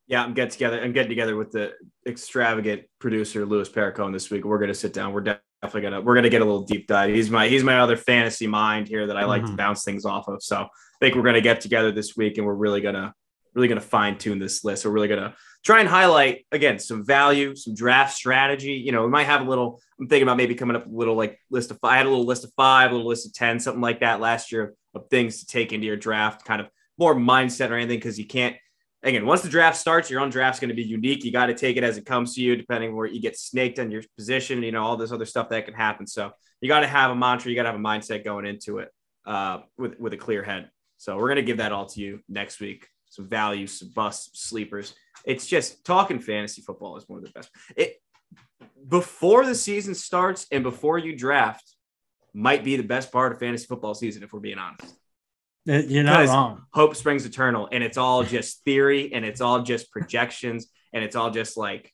[0.07, 0.83] Yeah, I'm getting together.
[0.83, 1.73] I'm getting together with the
[2.07, 4.45] extravagant producer Louis Perricone this week.
[4.45, 5.15] We're gonna sit down.
[5.15, 7.15] We're definitely gonna we're gonna get a little deep dive.
[7.15, 9.57] He's my he's my other fantasy mind here that I like to Mhm.
[9.57, 10.43] bounce things off of.
[10.43, 10.69] So
[11.05, 13.15] think we're gonna get together this week and we're really gonna
[13.55, 14.85] really gonna fine tune this list.
[14.85, 15.35] We're really gonna
[15.65, 18.73] try and highlight again some value, some draft strategy.
[18.73, 19.81] You know, we might have a little.
[20.01, 21.79] I'm thinking about maybe coming up with a little like list of.
[21.83, 24.21] I had a little list of five, a little list of ten, something like that
[24.21, 27.99] last year of things to take into your draft, kind of more mindset or anything
[27.99, 28.57] because you can't
[29.05, 31.25] again, once the draft starts, your own draft's going to be unique.
[31.25, 33.79] You got to take it as it comes to you, depending where you get snaked
[33.79, 36.07] on your position, you know, all this other stuff that can happen.
[36.07, 38.79] So you got to have a mantra, you got to have a mindset going into
[38.79, 38.89] it
[39.27, 40.71] uh, with, with a clear head.
[41.05, 42.89] So we're going to give that all to you next week.
[43.11, 44.95] Some value, some busts, sleepers.
[45.27, 47.51] It's just talking fantasy football is one of the best.
[47.77, 48.01] It
[48.89, 51.75] before the season starts and before you draft
[52.33, 54.97] might be the best part of fantasy football season, if we're being honest
[55.69, 56.63] Uh, You're not wrong.
[56.73, 61.17] hope springs eternal and it's all just theory and it's all just projections and it's
[61.17, 61.93] all just like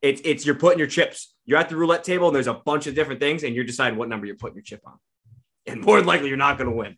[0.00, 2.86] it's it's you're putting your chips you're at the roulette table and there's a bunch
[2.86, 4.94] of different things and you're deciding what number you're putting your chip on
[5.66, 6.96] and more than likely you're not going to win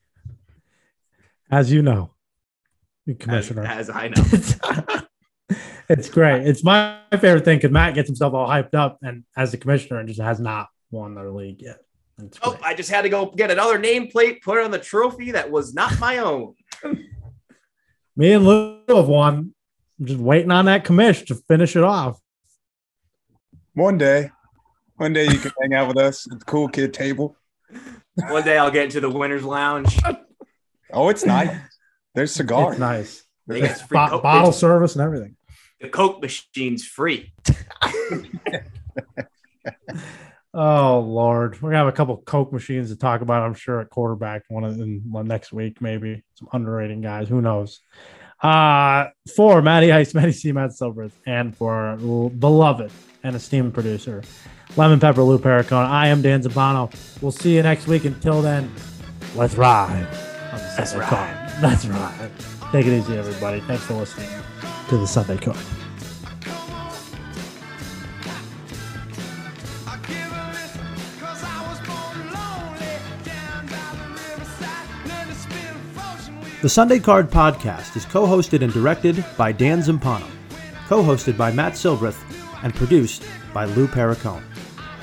[1.50, 2.12] As you know,
[3.18, 3.64] Commissioner.
[3.64, 4.22] as i know
[5.88, 6.46] it's great.
[6.46, 9.98] It's my favorite thing because Matt gets himself all hyped up and as the commissioner
[9.98, 11.78] and just has not won their league yet.
[12.22, 12.62] It's oh great.
[12.62, 15.74] i just had to go get another nameplate put it on the trophy that was
[15.74, 16.54] not my own
[18.16, 19.54] Me and Lou have won.
[19.98, 22.20] I'm just waiting on that commish to finish it off.
[23.74, 24.30] One day,
[24.96, 27.36] One day you can hang out with us at the cool kid table.
[28.28, 29.98] One day I'll get into the winners lounge.
[30.92, 31.56] Oh, it's nice.
[32.14, 32.72] There's cigars.
[32.72, 33.22] It's nice.
[33.46, 34.22] They get free Bo- Coke.
[34.22, 35.36] bottle service and everything.
[35.80, 37.32] The Coke machine's free.
[40.52, 43.42] Oh Lord, we're gonna have a couple Coke machines to talk about.
[43.44, 47.28] I'm sure at quarterback one of in one next week, maybe some underrating guys.
[47.28, 47.78] Who knows?
[48.42, 51.96] Uh for Matty Ice, Matty C, Matt Silverth, and for our
[52.30, 52.90] beloved
[53.22, 54.22] and esteemed producer,
[54.76, 55.86] Lemon Pepper Lou Pericone.
[55.86, 56.92] I am Dan Zabano.
[57.22, 58.04] We'll see you next week.
[58.04, 58.72] Until then,
[59.36, 60.08] let's ride.
[60.52, 60.74] On right.
[60.78, 61.08] Let's Sunday ride.
[61.08, 61.62] Card.
[61.62, 62.30] Let's ride.
[62.72, 63.60] Take it easy, everybody.
[63.60, 64.28] Thanks for listening
[64.88, 65.56] to the Sunday Card.
[69.86, 70.86] I give a listen,
[71.20, 72.94] 'cause I was born lonely,
[73.24, 78.26] down by the riverside, learned to spin fortune with The Sunday Card podcast is co
[78.26, 80.26] hosted and directed by Dan Zampano,
[80.88, 82.18] co hosted by Matt Silbreth,
[82.62, 83.22] and produced
[83.52, 84.42] by Lou Perricone.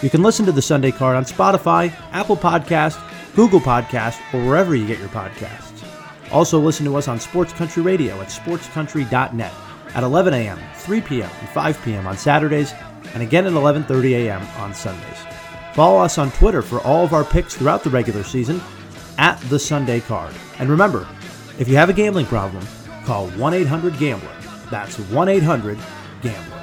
[0.01, 2.97] You can listen to The Sunday Card on Spotify, Apple Podcast,
[3.37, 5.87] Google Podcast, or wherever you get your podcasts.
[6.31, 9.53] Also, listen to us on Sports Country Radio at sportscountry.net
[9.93, 12.07] at 11 a.m., 3 p.m., and 5 p.m.
[12.07, 12.73] on Saturdays,
[13.13, 14.41] and again at 11:30 a.m.
[14.57, 15.19] on Sundays.
[15.75, 18.59] Follow us on Twitter for all of our picks throughout the regular season
[19.19, 20.33] at the Sunday Card.
[20.57, 21.07] And remember,
[21.59, 22.65] if you have a gambling problem,
[23.05, 24.35] call 1 800 Gambler.
[24.71, 25.77] That's 1 800
[26.23, 26.56] Gambler.